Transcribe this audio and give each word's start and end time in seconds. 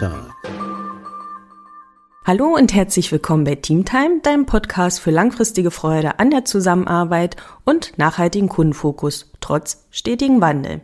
Time. 0.00 0.32
Hallo 2.24 2.54
und 2.54 2.72
herzlich 2.72 3.12
willkommen 3.12 3.44
bei 3.44 3.56
Teamtime, 3.56 4.20
deinem 4.22 4.46
Podcast 4.46 4.98
für 4.98 5.10
langfristige 5.10 5.70
Freude 5.70 6.18
an 6.18 6.30
der 6.30 6.46
Zusammenarbeit 6.46 7.36
und 7.66 7.98
nachhaltigen 7.98 8.48
Kundenfokus 8.48 9.30
trotz 9.40 9.84
stetigen 9.90 10.40
Wandel. 10.40 10.80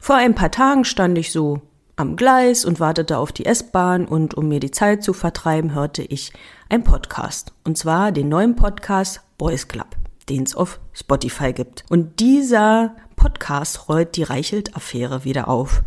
Vor 0.00 0.16
ein 0.16 0.34
paar 0.34 0.50
Tagen 0.50 0.84
stand 0.84 1.16
ich 1.16 1.30
so 1.30 1.60
am 1.94 2.16
Gleis 2.16 2.64
und 2.64 2.80
wartete 2.80 3.18
auf 3.18 3.30
die 3.30 3.46
S-Bahn 3.46 4.04
und 4.04 4.34
um 4.34 4.48
mir 4.48 4.58
die 4.58 4.72
Zeit 4.72 5.04
zu 5.04 5.12
vertreiben, 5.12 5.72
hörte 5.72 6.02
ich 6.02 6.32
ein 6.68 6.82
Podcast. 6.82 7.52
Und 7.62 7.78
zwar 7.78 8.10
den 8.10 8.28
neuen 8.28 8.56
Podcast 8.56 9.20
Boys 9.38 9.68
Club, 9.68 9.94
den 10.28 10.42
es 10.42 10.56
auf 10.56 10.80
Spotify 10.92 11.52
gibt. 11.52 11.84
Und 11.88 12.18
dieser 12.18 12.96
Podcast 13.14 13.88
rollt 13.88 14.16
die 14.16 14.24
Reichelt-Affäre 14.24 15.22
wieder 15.22 15.46
auf. 15.46 15.84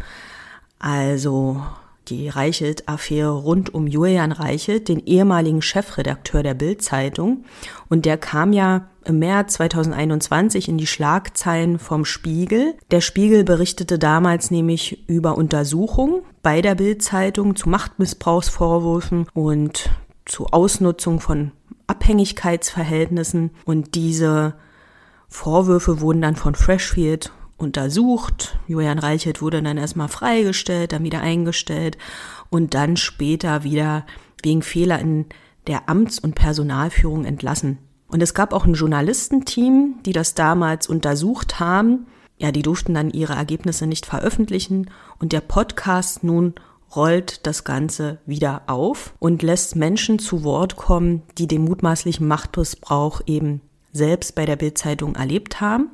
Also 0.80 1.61
die 2.09 2.29
Reichelt-Affäre 2.29 3.31
rund 3.31 3.73
um 3.73 3.87
Julian 3.87 4.31
Reichelt, 4.31 4.87
den 4.87 4.99
ehemaligen 5.05 5.61
Chefredakteur 5.61 6.43
der 6.43 6.53
Bild-Zeitung. 6.53 7.45
Und 7.89 8.05
der 8.05 8.17
kam 8.17 8.53
ja 8.53 8.89
im 9.05 9.19
März 9.19 9.53
2021 9.53 10.69
in 10.69 10.77
die 10.77 10.87
Schlagzeilen 10.87 11.79
vom 11.79 12.05
Spiegel. 12.05 12.75
Der 12.91 13.01
Spiegel 13.01 13.43
berichtete 13.43 13.97
damals 13.97 14.51
nämlich 14.51 15.07
über 15.09 15.37
Untersuchungen 15.37 16.21
bei 16.41 16.61
der 16.61 16.75
Bild-Zeitung 16.75 17.55
zu 17.55 17.69
Machtmissbrauchsvorwürfen 17.69 19.27
und 19.33 19.89
zu 20.25 20.47
Ausnutzung 20.47 21.19
von 21.19 21.51
Abhängigkeitsverhältnissen. 21.87 23.51
Und 23.66 23.95
diese 23.95 24.55
Vorwürfe 25.27 26.01
wurden 26.01 26.21
dann 26.21 26.35
von 26.35 26.55
Freshfield 26.55 27.31
untersucht. 27.59 28.57
Julian 28.67 28.99
Reichelt 28.99 29.41
wurde 29.41 29.61
dann 29.61 29.77
erstmal 29.77 30.07
freigestellt, 30.07 30.91
dann 30.91 31.03
wieder 31.03 31.21
eingestellt 31.21 31.97
und 32.49 32.73
dann 32.73 32.97
später 32.97 33.63
wieder 33.63 34.05
wegen 34.43 34.61
Fehler 34.61 34.99
in 34.99 35.25
der 35.67 35.89
Amts- 35.89 36.19
und 36.19 36.35
Personalführung 36.35 37.25
entlassen. 37.25 37.77
Und 38.07 38.21
es 38.21 38.33
gab 38.33 38.53
auch 38.53 38.66
ein 38.66 38.73
Journalistenteam, 38.73 39.99
die 40.05 40.13
das 40.13 40.33
damals 40.33 40.88
untersucht 40.88 41.59
haben. 41.59 42.07
Ja, 42.38 42.51
die 42.51 42.63
durften 42.63 42.93
dann 42.93 43.11
ihre 43.11 43.33
Ergebnisse 43.33 43.85
nicht 43.85 44.05
veröffentlichen 44.05 44.89
und 45.19 45.33
der 45.33 45.41
Podcast 45.41 46.23
nun 46.23 46.55
rollt 46.95 47.45
das 47.45 47.63
Ganze 47.63 48.19
wieder 48.25 48.63
auf 48.67 49.13
und 49.19 49.44
lässt 49.44 49.75
Menschen 49.75 50.17
zu 50.17 50.44
Wort 50.44 50.75
kommen, 50.75 51.21
die 51.38 51.47
den 51.47 51.66
mutmaßlichen 51.66 52.27
Machtmissbrauch 52.27 53.21
eben 53.27 53.61
selbst 53.91 54.35
bei 54.35 54.45
der 54.45 54.55
Bildzeitung 54.55 55.16
erlebt 55.16 55.61
haben. 55.61 55.89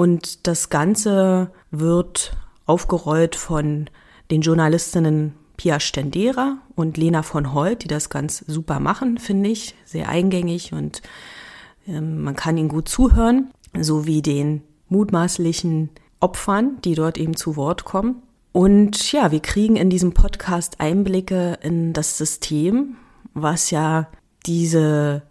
Und 0.00 0.46
das 0.46 0.70
Ganze 0.70 1.50
wird 1.70 2.34
aufgerollt 2.64 3.36
von 3.36 3.90
den 4.30 4.40
Journalistinnen 4.40 5.34
Pia 5.58 5.78
Stendera 5.78 6.56
und 6.74 6.96
Lena 6.96 7.22
von 7.22 7.52
Holt, 7.52 7.84
die 7.84 7.88
das 7.88 8.08
ganz 8.08 8.42
super 8.46 8.80
machen, 8.80 9.18
finde 9.18 9.50
ich. 9.50 9.74
Sehr 9.84 10.08
eingängig 10.08 10.72
und 10.72 11.02
äh, 11.86 12.00
man 12.00 12.34
kann 12.34 12.56
ihnen 12.56 12.70
gut 12.70 12.88
zuhören, 12.88 13.50
sowie 13.78 14.22
den 14.22 14.62
mutmaßlichen 14.88 15.90
Opfern, 16.18 16.78
die 16.82 16.94
dort 16.94 17.18
eben 17.18 17.36
zu 17.36 17.56
Wort 17.56 17.84
kommen. 17.84 18.22
Und 18.52 19.12
ja, 19.12 19.32
wir 19.32 19.40
kriegen 19.40 19.76
in 19.76 19.90
diesem 19.90 20.14
Podcast 20.14 20.80
Einblicke 20.80 21.58
in 21.60 21.92
das 21.92 22.16
System, 22.16 22.96
was 23.34 23.70
ja 23.70 24.08
diese 24.46 25.24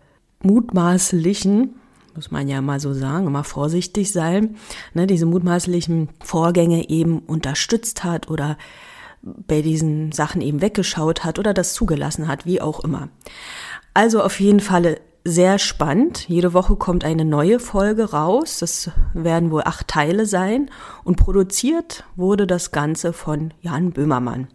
mutmaßlichen 0.44 1.74
muss 2.16 2.32
man 2.32 2.48
ja 2.48 2.62
mal 2.62 2.80
so 2.80 2.94
sagen, 2.94 3.28
immer 3.28 3.44
vorsichtig 3.44 4.12
sein, 4.12 4.56
ne, 4.94 5.08
diese 5.08 5.26
mutmaßlichen 5.26 6.10
Vorgänge 6.24 6.90
eben 6.90 7.20
unterstützt 7.20 8.04
hat 8.04 8.30
oder 8.30 8.58
bei 9.22 9.62
diesen 9.62 10.12
Sachen 10.12 10.42
eben 10.42 10.62
weggeschaut 10.62 11.24
hat 11.24 11.40
oder 11.40 11.54
das 11.54 11.74
zugelassen 11.74 12.28
hat, 12.28 12.46
wie 12.46 12.62
auch 12.62 12.82
immer. 12.82 13.10
Also 13.94 14.24
auf 14.24 14.40
jeden 14.40 14.62
Fall 14.62 15.00
sehr 15.26 15.60
spannend. 15.60 16.28
Jede 16.30 16.54
Woche 16.54 16.76
kommt 16.76 17.04
eine 17.04 17.26
neue 17.26 17.60
Folge 17.60 18.12
raus. 18.12 18.60
Das 18.60 18.92
werden 19.14 19.52
wohl 19.52 19.64
acht 19.66 19.88
Teile 19.88 20.26
sein. 20.26 20.70
Und 21.04 21.18
produziert 21.18 22.06
wurde 22.16 22.48
das 22.48 22.72
Ganze 22.72 23.14
von 23.14 23.54
Jan 23.62 23.92
Böhmermann. 23.92 24.48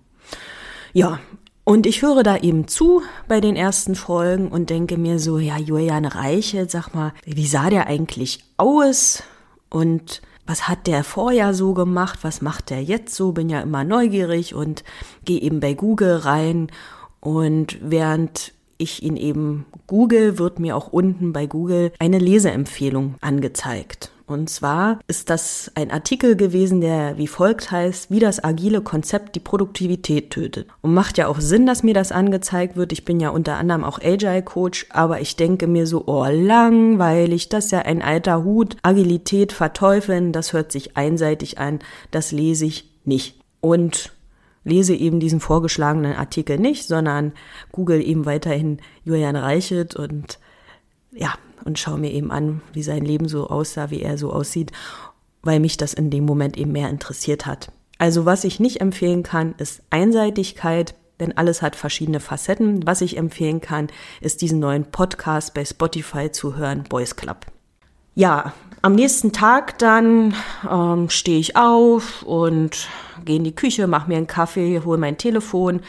Ja, 0.93 1.19
und 1.65 1.87
ich 1.87 2.03
höre 2.03 2.23
da 2.23 2.37
eben 2.37 2.69
zu 2.69 3.03
bei 3.27 3.41
den 3.41 3.57
ersten 3.57 3.95
Folgen 3.95 4.49
und 4.49 4.69
denke 4.69 4.99
mir 4.99 5.19
so, 5.19 5.39
ja, 5.39 5.59
Julian 5.59 6.05
Reichelt, 6.05 6.71
sag 6.71 6.95
mal, 6.95 7.13
wie 7.25 7.47
sah 7.47 7.71
der 7.71 7.87
eigentlich 7.87 8.45
aus? 8.59 9.23
Und 9.71 10.21
was 10.47 10.69
hat 10.69 10.87
der 10.87 11.05
vorher 11.05 11.55
so 11.55 11.73
gemacht? 11.73 12.19
Was 12.23 12.43
macht 12.43 12.69
der 12.69 12.83
jetzt 12.83 13.15
so? 13.15 13.33
Bin 13.33 13.49
ja 13.49 13.63
immer 13.63 13.83
neugierig 13.83 14.55
und 14.55 14.85
gehe 15.25 15.41
eben 15.41 15.61
bei 15.61 15.73
Google 15.73 16.17
rein. 16.17 16.69
Und 17.21 17.79
während 17.81 18.53
ich 18.77 19.03
ihn 19.03 19.17
eben 19.17 19.65
google, 19.87 20.39
wird 20.39 20.59
mir 20.59 20.77
auch 20.77 20.89
unten 20.89 21.33
bei 21.33 21.47
Google 21.47 21.93
eine 21.99 22.19
Leseempfehlung 22.19 23.15
angezeigt. 23.23 24.11
Und 24.27 24.49
zwar 24.49 25.01
ist 25.07 25.29
das 25.29 25.71
ein 25.75 25.91
Artikel 25.91 26.35
gewesen, 26.35 26.81
der 26.81 27.19
wie 27.19 27.27
folgt 27.27 27.71
heißt, 27.71 28.11
wie 28.11 28.21
das 28.21 28.43
agile 28.43 28.81
Konzept 28.81 29.37
die 29.37 29.41
Produktivität 29.41 30.31
tötet. 30.31 30.67
Und 30.81 30.95
macht 30.95 31.19
ja 31.19 31.29
auch 31.29 31.41
Sinn, 31.41 31.67
dass 31.67 31.83
mir 31.83 31.93
das 31.93 32.11
angezeigt 32.11 32.77
wird. 32.77 32.93
Ich 32.93 33.05
bin 33.05 33.21
ja 33.21 33.29
unter 33.29 33.57
anderem 33.57 33.85
auch 33.85 34.01
Agile 34.01 34.43
Coach, 34.43 34.87
aber 34.89 35.21
ich 35.21 35.37
denke 35.37 35.67
mir 35.67 35.87
so, 35.87 36.05
oh, 36.07 36.27
langweilig, 36.27 37.51
das 37.51 37.67
ist 37.67 37.71
ja 37.73 37.81
ein 37.81 38.01
alter 38.01 38.45
Hut. 38.45 38.77
Agilität 38.83 39.53
verteufeln, 39.53 40.33
das 40.33 40.55
hört 40.55 40.73
sich 40.73 40.97
einseitig 40.97 41.59
an, 41.59 41.81
das 42.11 42.33
lese 42.33 42.65
ich 42.65 42.91
nicht. 43.05 43.41
Und 43.61 44.13
lese 44.65 44.95
eben 44.95 45.21
diesen 45.21 45.41
vorgeschlagenen 45.41 46.15
Artikel 46.17 46.59
nicht, 46.59 46.87
sondern 46.87 47.33
google 47.71 48.03
eben 48.03 48.25
weiterhin 48.25 48.79
Julian 49.05 49.37
Reichelt 49.37 49.95
und 49.95 50.39
ja, 51.15 51.35
und 51.65 51.79
schaue 51.79 51.99
mir 51.99 52.11
eben 52.11 52.31
an, 52.31 52.61
wie 52.73 52.83
sein 52.83 53.05
Leben 53.05 53.29
so 53.29 53.49
aussah, 53.49 53.91
wie 53.91 54.03
er 54.03 54.19
so 54.19 54.33
aussieht, 54.33 54.73
weil 55.43 55.61
mich 55.61 55.77
das 55.77 55.95
in 55.95 56.11
dem 56.11 56.25
Moment 56.25 56.57
eben 56.57 56.73
mehr 56.73 56.91
interessiert 56.91 57.47
hat. 57.47 57.71
Also 57.99 58.27
was 58.27 58.45
ich 58.45 58.61
nicht 58.61 58.81
empfehlen 58.81 59.23
kann, 59.23 59.55
ist 59.59 59.83
Einseitigkeit, 59.91 60.95
denn 61.21 61.37
alles 61.37 61.63
hat 61.63 61.77
verschiedene 61.77 62.21
Facetten. 62.21 62.87
Was 62.87 63.01
ich 63.01 63.17
empfehlen 63.17 63.61
kann, 63.61 63.89
ist 64.21 64.43
diesen 64.43 64.59
neuen 64.59 64.85
Podcast 64.85 65.55
bei 65.55 65.65
Spotify 65.65 66.31
zu 66.31 66.57
hören, 66.57 66.85
Boys 66.89 67.17
Club. 67.17 67.47
Ja, 68.15 68.53
am 68.83 68.95
nächsten 68.95 69.33
Tag 69.33 69.79
dann 69.79 70.35
ähm, 70.71 71.09
stehe 71.09 71.39
ich 71.39 71.57
auf 71.57 72.23
und 72.23 72.89
gehe 73.25 73.37
in 73.37 73.45
die 73.45 73.55
Küche, 73.55 73.87
mache 73.87 74.09
mir 74.09 74.17
einen 74.17 74.27
Kaffee, 74.27 74.83
hole 74.85 74.99
mein 74.99 75.19
Telefon, 75.19 75.81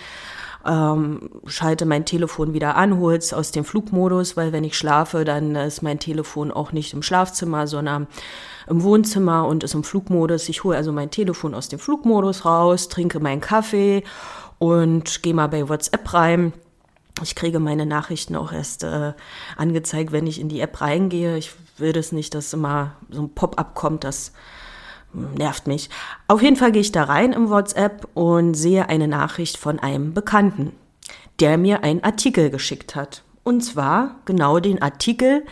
ähm, 0.66 1.30
schalte 1.46 1.86
mein 1.86 2.06
Telefon 2.06 2.54
wieder 2.54 2.76
an, 2.76 2.98
hole 2.98 3.18
es 3.18 3.34
aus 3.34 3.52
dem 3.52 3.66
Flugmodus, 3.66 4.36
weil 4.36 4.52
wenn 4.52 4.64
ich 4.64 4.78
schlafe, 4.78 5.24
dann 5.24 5.56
ist 5.56 5.82
mein 5.82 6.00
Telefon 6.00 6.52
auch 6.52 6.72
nicht 6.72 6.94
im 6.94 7.02
Schlafzimmer, 7.02 7.68
sondern 7.68 8.08
im 8.68 8.84
Wohnzimmer 8.84 9.48
und 9.48 9.64
ist 9.64 9.76
im 9.76 9.84
Flugmodus. 9.84 10.50
Ich 10.50 10.64
hole 10.64 10.78
also 10.78 10.92
mein 10.92 11.12
Telefon 11.12 11.54
aus 11.54 11.70
dem 11.70 11.80
Flugmodus 11.80 12.46
raus, 12.46 12.90
trinke 12.90 13.20
meinen 13.20 13.42
Kaffee 13.42 14.04
und 14.58 15.22
gehe 15.22 15.34
mal 15.34 15.48
bei 15.48 15.70
WhatsApp 15.70 16.14
rein. 16.14 16.54
Ich 17.22 17.36
kriege 17.36 17.60
meine 17.60 17.86
Nachrichten 17.86 18.36
auch 18.36 18.52
erst 18.52 18.84
äh, 18.84 19.14
angezeigt, 19.56 20.12
wenn 20.12 20.28
ich 20.28 20.42
in 20.42 20.50
die 20.50 20.60
App 20.60 20.82
reingehe. 20.82 21.38
Ich 21.38 21.52
will 21.78 21.94
das 21.94 22.12
nicht, 22.12 22.34
dass 22.34 22.54
immer 22.54 22.96
so 23.10 23.22
ein 23.22 23.34
Pop-up 23.34 23.76
kommt, 23.76 24.04
das 24.04 24.34
nervt 25.38 25.68
mich. 25.68 25.90
Auf 26.28 26.42
jeden 26.42 26.56
Fall 26.56 26.72
gehe 26.72 26.82
ich 26.82 26.92
da 26.92 27.04
rein 27.04 27.34
im 27.34 27.50
WhatsApp 27.50 28.08
und 28.14 28.54
sehe 28.56 28.90
eine 28.90 29.08
Nachricht 29.08 29.58
von 29.58 29.80
einem 29.80 30.14
Bekannten, 30.14 30.74
der 31.40 31.58
mir 31.58 31.84
einen 31.84 32.04
Artikel 32.04 32.50
geschickt 32.50 32.96
hat. 32.96 33.24
Und 33.44 33.62
zwar 33.62 34.16
genau 34.26 34.60
den 34.60 34.82
Artikel, 34.82 35.46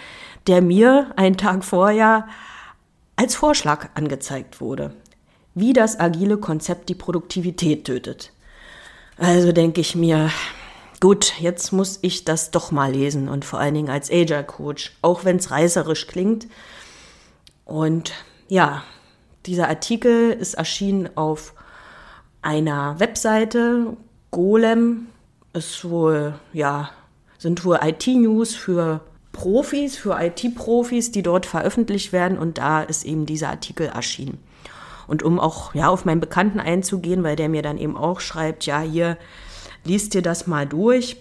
der 0.47 0.61
mir 0.61 1.11
einen 1.15 1.37
Tag 1.37 1.63
vorher 1.63 2.27
als 3.15 3.35
Vorschlag 3.35 3.89
angezeigt 3.93 4.61
wurde. 4.61 4.93
Wie 5.55 5.73
das 5.73 5.99
agile 5.99 6.37
Konzept 6.37 6.89
die 6.89 6.95
Produktivität 6.95 7.85
tötet. 7.85 8.31
Also 9.17 9.51
denke 9.51 9.81
ich 9.81 9.95
mir, 9.95 10.31
gut, 10.99 11.39
jetzt 11.39 11.71
muss 11.71 11.99
ich 12.01 12.25
das 12.25 12.49
doch 12.49 12.71
mal 12.71 12.91
lesen 12.91 13.29
und 13.29 13.45
vor 13.45 13.59
allen 13.59 13.75
Dingen 13.75 13.89
als 13.89 14.09
Agile 14.09 14.43
Coach, 14.43 14.97
auch 15.01 15.23
wenn 15.25 15.37
es 15.37 15.51
reißerisch 15.51 16.07
klingt. 16.07 16.47
Und 17.65 18.13
ja, 18.47 18.83
dieser 19.45 19.69
Artikel 19.69 20.31
ist 20.31 20.55
erschienen 20.55 21.09
auf 21.15 21.53
einer 22.41 22.99
Webseite. 22.99 23.97
Golem 24.31 25.07
ist 25.53 25.87
wohl, 25.87 26.35
ja, 26.53 26.89
sind 27.37 27.63
wohl 27.65 27.79
IT-News 27.81 28.55
für 28.55 29.01
Profis, 29.31 29.97
für 29.97 30.17
IT-Profis, 30.19 31.11
die 31.11 31.23
dort 31.23 31.45
veröffentlicht 31.45 32.13
werden 32.13 32.37
und 32.37 32.57
da 32.57 32.81
ist 32.81 33.03
eben 33.03 33.25
dieser 33.25 33.49
Artikel 33.49 33.87
erschienen. 33.87 34.39
Und 35.07 35.23
um 35.23 35.39
auch 35.39 35.73
ja 35.75 35.89
auf 35.89 36.05
meinen 36.05 36.21
Bekannten 36.21 36.59
einzugehen, 36.59 37.23
weil 37.23 37.35
der 37.35 37.49
mir 37.49 37.61
dann 37.61 37.77
eben 37.77 37.97
auch 37.97 38.19
schreibt, 38.19 38.65
ja, 38.65 38.79
hier 38.79 39.17
liest 39.83 40.13
dir 40.13 40.21
das 40.21 40.47
mal 40.47 40.65
durch. 40.65 41.17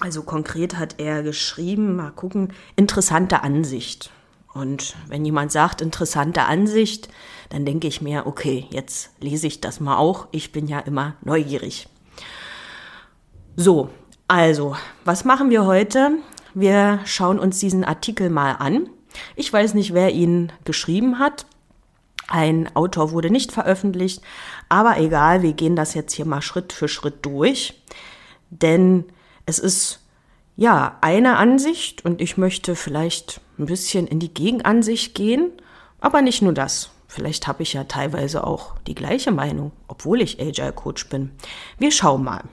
Also 0.00 0.22
konkret 0.22 0.78
hat 0.78 0.96
er 0.98 1.22
geschrieben, 1.24 1.96
mal 1.96 2.12
gucken, 2.12 2.52
interessante 2.76 3.42
Ansicht. 3.42 4.12
Und 4.58 4.96
wenn 5.06 5.24
jemand 5.24 5.52
sagt, 5.52 5.80
interessante 5.80 6.42
Ansicht, 6.42 7.08
dann 7.48 7.64
denke 7.64 7.86
ich 7.86 8.02
mir, 8.02 8.26
okay, 8.26 8.66
jetzt 8.70 9.10
lese 9.20 9.46
ich 9.46 9.60
das 9.60 9.78
mal 9.78 9.96
auch. 9.96 10.26
Ich 10.32 10.50
bin 10.50 10.66
ja 10.66 10.80
immer 10.80 11.14
neugierig. 11.22 11.86
So, 13.54 13.88
also, 14.26 14.74
was 15.04 15.24
machen 15.24 15.50
wir 15.50 15.64
heute? 15.64 16.10
Wir 16.54 16.98
schauen 17.04 17.38
uns 17.38 17.60
diesen 17.60 17.84
Artikel 17.84 18.30
mal 18.30 18.54
an. 18.54 18.88
Ich 19.36 19.52
weiß 19.52 19.74
nicht, 19.74 19.94
wer 19.94 20.10
ihn 20.10 20.50
geschrieben 20.64 21.20
hat. 21.20 21.46
Ein 22.26 22.74
Autor 22.74 23.12
wurde 23.12 23.30
nicht 23.30 23.52
veröffentlicht, 23.52 24.22
aber 24.68 24.98
egal, 24.98 25.42
wir 25.42 25.52
gehen 25.52 25.76
das 25.76 25.94
jetzt 25.94 26.14
hier 26.14 26.26
mal 26.26 26.42
Schritt 26.42 26.72
für 26.72 26.88
Schritt 26.88 27.24
durch, 27.24 27.80
denn 28.50 29.04
es 29.46 29.60
ist 29.60 30.00
ja 30.56 30.98
eine 31.00 31.36
Ansicht 31.36 32.04
und 32.04 32.20
ich 32.20 32.36
möchte 32.36 32.76
vielleicht 32.76 33.40
ein 33.58 33.66
bisschen 33.66 34.06
in 34.06 34.20
die 34.20 34.32
Gegenansicht 34.32 35.14
gehen, 35.14 35.50
aber 36.00 36.22
nicht 36.22 36.42
nur 36.42 36.52
das. 36.52 36.90
Vielleicht 37.08 37.46
habe 37.46 37.62
ich 37.62 37.72
ja 37.72 37.84
teilweise 37.84 38.46
auch 38.46 38.74
die 38.86 38.94
gleiche 38.94 39.30
Meinung, 39.30 39.72
obwohl 39.88 40.20
ich 40.20 40.40
Agile 40.40 40.72
Coach 40.72 41.08
bin. 41.08 41.30
Wir 41.78 41.90
schauen 41.90 42.22
mal. 42.22 42.44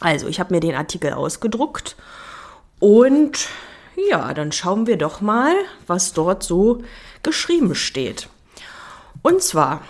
Also, 0.00 0.26
ich 0.26 0.40
habe 0.40 0.54
mir 0.54 0.60
den 0.60 0.74
Artikel 0.74 1.12
ausgedruckt 1.12 1.96
und 2.80 3.48
ja, 4.10 4.34
dann 4.34 4.52
schauen 4.52 4.86
wir 4.86 4.96
doch 4.96 5.20
mal, 5.20 5.54
was 5.86 6.12
dort 6.12 6.42
so 6.42 6.82
geschrieben 7.22 7.74
steht. 7.74 8.28
Und 9.22 9.42
zwar 9.42 9.82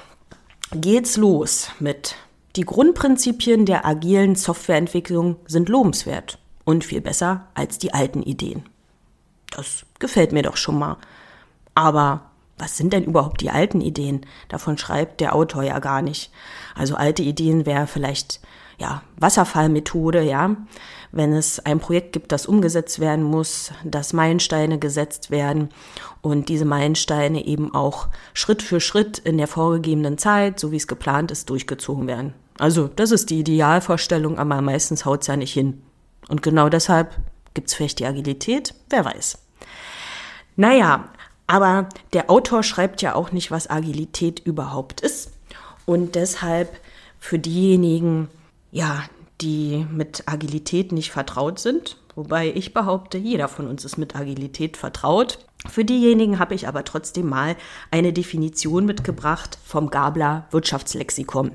geht's 0.72 1.16
los 1.16 1.68
mit 1.78 2.16
die 2.56 2.64
Grundprinzipien 2.64 3.66
der 3.66 3.84
agilen 3.84 4.36
Softwareentwicklung 4.36 5.36
sind 5.46 5.68
lobenswert 5.68 6.38
und 6.64 6.84
viel 6.84 7.00
besser 7.00 7.48
als 7.54 7.78
die 7.78 7.92
alten 7.92 8.22
Ideen. 8.22 8.64
Das 9.50 9.84
gefällt 10.04 10.32
mir 10.32 10.42
doch 10.42 10.58
schon 10.58 10.78
mal. 10.78 10.98
Aber 11.74 12.20
was 12.58 12.76
sind 12.76 12.92
denn 12.92 13.04
überhaupt 13.04 13.40
die 13.40 13.50
alten 13.50 13.80
Ideen? 13.80 14.26
Davon 14.48 14.76
schreibt 14.76 15.20
der 15.22 15.34
Autor 15.34 15.62
ja 15.62 15.78
gar 15.78 16.02
nicht. 16.02 16.30
Also 16.74 16.94
alte 16.94 17.22
Ideen 17.22 17.64
wäre 17.64 17.86
vielleicht 17.86 18.40
ja, 18.78 19.02
Wasserfallmethode, 19.16 20.22
ja. 20.22 20.56
Wenn 21.10 21.32
es 21.32 21.58
ein 21.60 21.78
Projekt 21.78 22.12
gibt, 22.12 22.32
das 22.32 22.44
umgesetzt 22.44 22.98
werden 22.98 23.24
muss, 23.24 23.70
dass 23.82 24.12
Meilensteine 24.12 24.78
gesetzt 24.78 25.30
werden 25.30 25.70
und 26.20 26.50
diese 26.50 26.66
Meilensteine 26.66 27.46
eben 27.46 27.74
auch 27.74 28.08
Schritt 28.34 28.62
für 28.62 28.80
Schritt 28.80 29.18
in 29.18 29.38
der 29.38 29.48
vorgegebenen 29.48 30.18
Zeit, 30.18 30.60
so 30.60 30.70
wie 30.70 30.76
es 30.76 30.88
geplant 30.88 31.30
ist, 31.30 31.48
durchgezogen 31.48 32.06
werden. 32.06 32.34
Also, 32.58 32.88
das 32.88 33.10
ist 33.10 33.30
die 33.30 33.40
Idealvorstellung, 33.40 34.38
aber 34.38 34.60
meistens 34.60 35.04
haut 35.04 35.22
es 35.22 35.28
ja 35.28 35.36
nicht 35.36 35.52
hin. 35.52 35.82
Und 36.28 36.42
genau 36.42 36.68
deshalb 36.68 37.16
gibt 37.54 37.68
es 37.68 37.74
vielleicht 37.74 38.00
die 38.00 38.06
Agilität, 38.06 38.74
wer 38.90 39.04
weiß. 39.04 39.38
Naja, 40.56 41.08
aber 41.46 41.88
der 42.12 42.30
Autor 42.30 42.62
schreibt 42.62 43.02
ja 43.02 43.14
auch 43.14 43.32
nicht, 43.32 43.50
was 43.50 43.68
Agilität 43.68 44.40
überhaupt 44.40 45.00
ist. 45.00 45.32
Und 45.86 46.14
deshalb 46.14 46.70
für 47.18 47.38
diejenigen, 47.38 48.28
ja, 48.70 49.04
die 49.40 49.86
mit 49.90 50.24
Agilität 50.26 50.92
nicht 50.92 51.10
vertraut 51.10 51.58
sind, 51.58 51.98
wobei 52.14 52.52
ich 52.54 52.72
behaupte, 52.72 53.18
jeder 53.18 53.48
von 53.48 53.66
uns 53.66 53.84
ist 53.84 53.98
mit 53.98 54.16
Agilität 54.16 54.76
vertraut. 54.76 55.38
Für 55.68 55.84
diejenigen 55.84 56.38
habe 56.38 56.54
ich 56.54 56.68
aber 56.68 56.84
trotzdem 56.84 57.28
mal 57.28 57.56
eine 57.90 58.12
Definition 58.12 58.86
mitgebracht 58.86 59.58
vom 59.64 59.90
Gabler 59.90 60.46
Wirtschaftslexikon. 60.50 61.52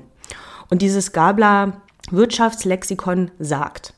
Und 0.68 0.82
dieses 0.82 1.12
Gabler 1.12 1.80
Wirtschaftslexikon 2.10 3.30
sagt, 3.38 3.94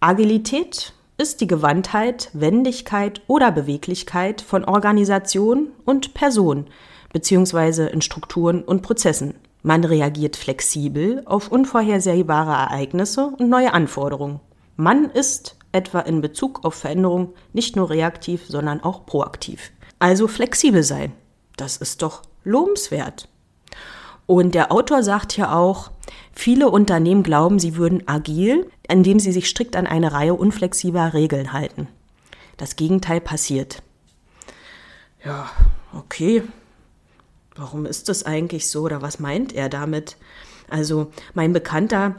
Agilität 0.00 0.92
ist 1.20 1.40
die 1.40 1.46
Gewandtheit, 1.46 2.30
Wendigkeit 2.32 3.22
oder 3.28 3.52
Beweglichkeit 3.52 4.40
von 4.40 4.64
Organisation 4.64 5.68
und 5.84 6.14
Person 6.14 6.66
beziehungsweise 7.12 7.88
in 7.88 8.02
Strukturen 8.02 8.62
und 8.62 8.82
Prozessen 8.82 9.34
man 9.62 9.84
reagiert 9.84 10.36
flexibel 10.36 11.22
auf 11.26 11.52
unvorhersehbare 11.52 12.52
Ereignisse 12.52 13.26
und 13.26 13.50
neue 13.50 13.74
Anforderungen. 13.74 14.40
Man 14.76 15.10
ist 15.10 15.56
etwa 15.72 16.00
in 16.00 16.22
Bezug 16.22 16.64
auf 16.64 16.74
Veränderungen 16.74 17.34
nicht 17.52 17.76
nur 17.76 17.90
reaktiv, 17.90 18.46
sondern 18.48 18.82
auch 18.82 19.04
proaktiv. 19.04 19.70
Also 19.98 20.28
flexibel 20.28 20.82
sein. 20.82 21.12
Das 21.56 21.76
ist 21.76 22.00
doch 22.00 22.22
lobenswert. 22.42 23.28
Und 24.24 24.54
der 24.54 24.72
Autor 24.72 25.02
sagt 25.02 25.36
ja 25.36 25.54
auch, 25.54 25.90
viele 26.32 26.68
Unternehmen 26.68 27.22
glauben, 27.22 27.58
sie 27.58 27.76
würden 27.76 28.06
agil, 28.06 28.70
indem 28.88 29.18
sie 29.18 29.32
sich 29.32 29.48
strikt 29.48 29.76
an 29.76 29.86
eine 29.86 30.12
Reihe 30.12 30.34
unflexibler 30.34 31.14
Regeln 31.14 31.52
halten. 31.52 31.88
Das 32.56 32.76
Gegenteil 32.76 33.20
passiert. 33.20 33.82
Ja, 35.24 35.50
okay, 35.92 36.42
warum 37.54 37.86
ist 37.86 38.08
das 38.08 38.24
eigentlich 38.24 38.70
so 38.70 38.82
oder 38.82 39.02
was 39.02 39.18
meint 39.18 39.52
er 39.52 39.68
damit? 39.68 40.16
Also 40.68 41.10
mein 41.34 41.52
Bekannter 41.52 42.16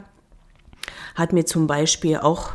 hat 1.14 1.32
mir 1.32 1.44
zum 1.46 1.66
Beispiel 1.66 2.18
auch 2.18 2.52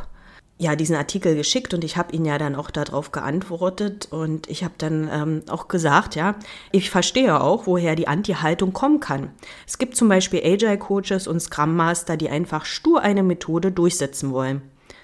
ja 0.58 0.74
diesen 0.74 0.96
Artikel 0.96 1.36
geschickt 1.36 1.72
und 1.72 1.84
ich 1.84 1.96
habe 1.96 2.14
ihn 2.14 2.24
ja 2.24 2.36
dann 2.36 2.56
auch 2.56 2.70
darauf 2.70 3.12
geantwortet 3.12 4.08
und 4.10 4.50
ich 4.50 4.64
habe 4.64 4.74
dann 4.76 5.08
ähm, 5.10 5.42
auch 5.48 5.68
gesagt, 5.68 6.16
ja, 6.16 6.34
ich 6.72 6.90
verstehe 6.90 7.40
auch, 7.40 7.66
woher 7.66 7.94
die 7.94 8.08
Anti-Haltung 8.08 8.72
kommen 8.72 8.98
kann. 8.98 9.30
Es 9.66 9.78
gibt 9.78 9.96
zum 9.96 10.08
Beispiel 10.08 10.42
Agile-Coaches 10.44 11.28
und 11.28 11.40
Scrum 11.40 11.76
Master, 11.76 12.16
die 12.16 12.28
einfach 12.28 12.64
stur 12.64 13.00
eine 13.00 13.22
Methode 13.22 13.70
durchsetzen 13.70 14.32
wollen. 14.32 14.62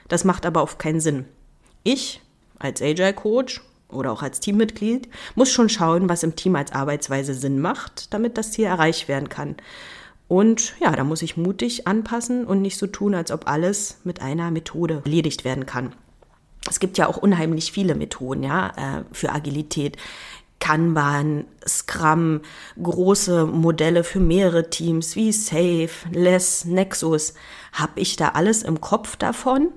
Das 0.08 0.24
macht 0.24 0.44
aber 0.44 0.62
oft 0.62 0.78
keinen 0.78 1.00
Sinn. 1.00 1.24
Ich 1.84 2.20
als 2.58 2.82
Agile-Coach 2.82 3.62
oder 3.88 4.12
auch 4.12 4.22
als 4.22 4.40
Teammitglied, 4.40 5.08
muss 5.34 5.52
schon 5.52 5.68
schauen, 5.68 6.08
was 6.08 6.22
im 6.22 6.36
Team 6.36 6.56
als 6.56 6.72
Arbeitsweise 6.72 7.34
Sinn 7.34 7.60
macht, 7.60 8.12
damit 8.12 8.36
das 8.36 8.52
Ziel 8.52 8.64
erreicht 8.64 9.08
werden 9.08 9.28
kann. 9.28 9.56
Und 10.28 10.74
ja, 10.80 10.92
da 10.92 11.04
muss 11.04 11.22
ich 11.22 11.36
mutig 11.36 11.86
anpassen 11.86 12.46
und 12.46 12.62
nicht 12.62 12.78
so 12.78 12.86
tun, 12.86 13.14
als 13.14 13.30
ob 13.30 13.46
alles 13.46 13.98
mit 14.04 14.22
einer 14.22 14.50
Methode 14.50 15.02
erledigt 15.04 15.44
werden 15.44 15.66
kann. 15.66 15.94
Es 16.68 16.80
gibt 16.80 16.96
ja 16.96 17.08
auch 17.08 17.18
unheimlich 17.18 17.72
viele 17.72 17.94
Methoden, 17.94 18.42
ja, 18.42 18.68
äh, 18.68 19.04
für 19.12 19.32
Agilität. 19.32 19.98
Kanban, 20.60 21.44
Scrum, 21.68 22.40
große 22.82 23.44
Modelle 23.44 24.02
für 24.02 24.20
mehrere 24.20 24.70
Teams 24.70 25.14
wie 25.14 25.30
Safe, 25.30 25.90
Less, 26.10 26.64
Nexus. 26.64 27.34
Habe 27.72 28.00
ich 28.00 28.16
da 28.16 28.30
alles 28.30 28.62
im 28.62 28.80
Kopf 28.80 29.16
davon, 29.16 29.72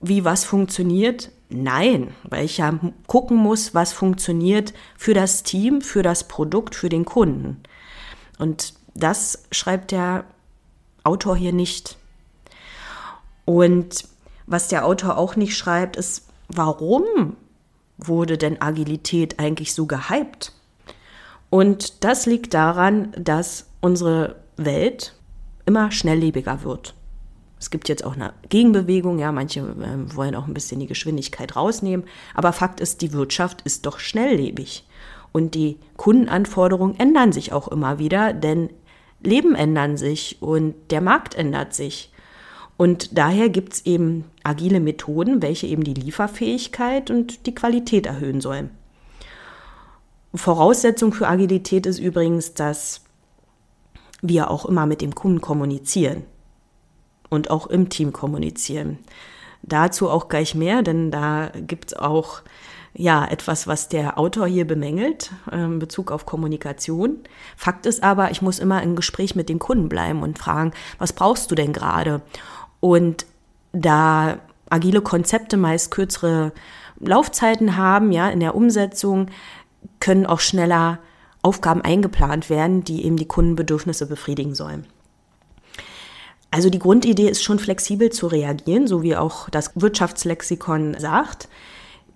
wie 0.00 0.24
was 0.24 0.44
funktioniert? 0.44 1.30
Nein, 1.50 2.14
weil 2.22 2.46
ich 2.46 2.58
ja 2.58 2.78
gucken 3.08 3.36
muss, 3.36 3.74
was 3.74 3.92
funktioniert 3.92 4.72
für 4.96 5.12
das 5.12 5.42
Team, 5.42 5.82
für 5.82 6.02
das 6.02 6.28
Produkt, 6.28 6.74
für 6.74 6.88
den 6.88 7.04
Kunden. 7.04 7.62
Und 8.38 8.72
das 9.02 9.44
schreibt 9.50 9.90
der 9.90 10.24
Autor 11.04 11.36
hier 11.36 11.52
nicht. 11.52 11.96
Und 13.44 14.04
was 14.46 14.68
der 14.68 14.86
Autor 14.86 15.16
auch 15.16 15.36
nicht 15.36 15.56
schreibt, 15.56 15.96
ist, 15.96 16.28
warum 16.48 17.36
wurde 17.98 18.38
denn 18.38 18.60
Agilität 18.60 19.38
eigentlich 19.38 19.74
so 19.74 19.86
gehypt? 19.86 20.52
Und 21.50 22.04
das 22.04 22.26
liegt 22.26 22.54
daran, 22.54 23.12
dass 23.18 23.66
unsere 23.80 24.36
Welt 24.56 25.14
immer 25.66 25.90
schnelllebiger 25.90 26.62
wird. 26.62 26.94
Es 27.58 27.70
gibt 27.70 27.88
jetzt 27.88 28.04
auch 28.04 28.14
eine 28.14 28.32
Gegenbewegung, 28.48 29.18
ja, 29.18 29.32
manche 29.32 29.60
äh, 29.60 30.16
wollen 30.16 30.34
auch 30.34 30.46
ein 30.46 30.54
bisschen 30.54 30.80
die 30.80 30.86
Geschwindigkeit 30.86 31.56
rausnehmen, 31.56 32.06
aber 32.34 32.52
Fakt 32.52 32.80
ist, 32.80 33.02
die 33.02 33.12
Wirtschaft 33.12 33.62
ist 33.62 33.84
doch 33.84 33.98
schnelllebig. 33.98 34.86
Und 35.32 35.54
die 35.54 35.78
Kundenanforderungen 35.96 36.98
ändern 36.98 37.32
sich 37.32 37.52
auch 37.52 37.68
immer 37.68 37.98
wieder, 37.98 38.32
denn 38.32 38.70
Leben 39.22 39.54
ändern 39.54 39.96
sich 39.96 40.38
und 40.40 40.74
der 40.90 41.00
Markt 41.00 41.34
ändert 41.34 41.74
sich. 41.74 42.12
Und 42.76 43.18
daher 43.18 43.50
gibt 43.50 43.74
es 43.74 43.86
eben 43.86 44.24
agile 44.42 44.80
Methoden, 44.80 45.42
welche 45.42 45.66
eben 45.66 45.84
die 45.84 45.94
Lieferfähigkeit 45.94 47.10
und 47.10 47.46
die 47.46 47.54
Qualität 47.54 48.06
erhöhen 48.06 48.40
sollen. 48.40 48.70
Voraussetzung 50.34 51.12
für 51.12 51.28
Agilität 51.28 51.86
ist 51.86 51.98
übrigens, 51.98 52.54
dass 52.54 53.02
wir 54.22 54.50
auch 54.50 54.64
immer 54.64 54.86
mit 54.86 55.02
dem 55.02 55.14
Kunden 55.14 55.40
kommunizieren 55.40 56.22
und 57.28 57.50
auch 57.50 57.66
im 57.66 57.88
Team 57.88 58.12
kommunizieren. 58.12 58.98
Dazu 59.62 60.08
auch 60.08 60.28
gleich 60.28 60.54
mehr, 60.54 60.82
denn 60.82 61.10
da 61.10 61.50
gibt 61.54 61.92
es 61.92 61.98
auch 61.98 62.42
ja 62.94 63.24
etwas, 63.24 63.66
was 63.66 63.88
der 63.88 64.18
Autor 64.18 64.46
hier 64.46 64.66
bemängelt 64.66 65.30
in 65.52 65.78
Bezug 65.78 66.10
auf 66.10 66.26
Kommunikation. 66.26 67.18
Fakt 67.56 67.86
ist 67.86 68.02
aber, 68.02 68.30
ich 68.30 68.42
muss 68.42 68.58
immer 68.58 68.82
im 68.82 68.96
Gespräch 68.96 69.34
mit 69.34 69.48
dem 69.48 69.58
Kunden 69.58 69.88
bleiben 69.88 70.22
und 70.22 70.38
fragen, 70.38 70.72
was 70.98 71.12
brauchst 71.12 71.50
du 71.50 71.54
denn 71.54 71.72
gerade? 71.72 72.22
Und 72.80 73.26
da 73.72 74.38
agile 74.68 75.00
Konzepte 75.00 75.56
meist 75.56 75.90
kürzere 75.90 76.52
Laufzeiten 76.98 77.76
haben, 77.76 78.12
ja, 78.12 78.28
in 78.28 78.40
der 78.40 78.54
Umsetzung 78.54 79.28
können 80.00 80.26
auch 80.26 80.40
schneller 80.40 80.98
Aufgaben 81.42 81.80
eingeplant 81.80 82.50
werden, 82.50 82.84
die 82.84 83.04
eben 83.04 83.16
die 83.16 83.28
Kundenbedürfnisse 83.28 84.06
befriedigen 84.06 84.54
sollen. 84.54 84.86
Also 86.50 86.68
die 86.68 86.80
Grundidee 86.80 87.28
ist 87.28 87.44
schon 87.44 87.58
flexibel 87.58 88.10
zu 88.10 88.26
reagieren, 88.26 88.86
so 88.86 89.02
wie 89.02 89.16
auch 89.16 89.48
das 89.50 89.72
Wirtschaftslexikon 89.76 90.96
sagt, 90.98 91.48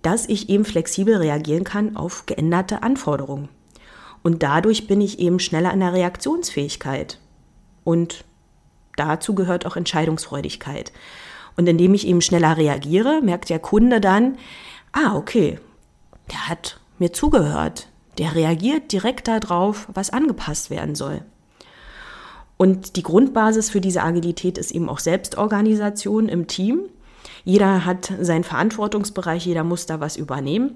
dass 0.05 0.29
ich 0.29 0.49
eben 0.49 0.65
flexibel 0.65 1.17
reagieren 1.17 1.63
kann 1.63 1.95
auf 1.95 2.27
geänderte 2.27 2.83
Anforderungen. 2.83 3.49
Und 4.21 4.43
dadurch 4.43 4.85
bin 4.85 5.01
ich 5.01 5.19
eben 5.19 5.39
schneller 5.39 5.73
in 5.73 5.79
der 5.79 5.93
Reaktionsfähigkeit. 5.93 7.19
Und 7.83 8.23
dazu 8.97 9.33
gehört 9.33 9.65
auch 9.65 9.75
Entscheidungsfreudigkeit. 9.75 10.91
Und 11.57 11.67
indem 11.67 11.95
ich 11.95 12.05
eben 12.07 12.21
schneller 12.21 12.55
reagiere, 12.55 13.21
merkt 13.23 13.49
der 13.49 13.59
Kunde 13.59 13.99
dann, 13.99 14.37
ah, 14.91 15.15
okay, 15.15 15.59
der 16.31 16.49
hat 16.49 16.79
mir 16.99 17.11
zugehört. 17.11 17.87
Der 18.19 18.35
reagiert 18.35 18.91
direkt 18.91 19.27
darauf, 19.27 19.87
was 19.93 20.11
angepasst 20.11 20.69
werden 20.69 20.95
soll. 20.95 21.21
Und 22.57 22.95
die 22.95 23.03
Grundbasis 23.03 23.69
für 23.71 23.81
diese 23.81 24.03
Agilität 24.03 24.57
ist 24.57 24.71
eben 24.71 24.87
auch 24.87 24.99
Selbstorganisation 24.99 26.29
im 26.29 26.47
Team. 26.47 26.89
Jeder 27.45 27.85
hat 27.85 28.11
seinen 28.19 28.43
Verantwortungsbereich, 28.43 29.45
jeder 29.45 29.63
muss 29.63 29.85
da 29.85 30.01
was 30.01 30.17
übernehmen. 30.17 30.71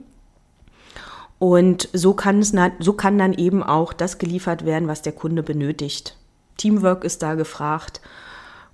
Und 1.40 1.90
so 1.94 2.14
kann, 2.14 2.40
es, 2.40 2.54
so 2.80 2.94
kann 2.94 3.18
dann 3.18 3.34
eben 3.34 3.64
auch 3.64 3.92
das 3.92 4.20
geliefert 4.20 4.66
werden, 4.66 4.88
was 4.88 5.02
der 5.02 5.14
Kunde 5.14 5.42
benötigt. 5.42 6.16
Teamwork 6.58 7.04
ist 7.04 7.24
da 7.24 7.36
gefragt 7.36 8.02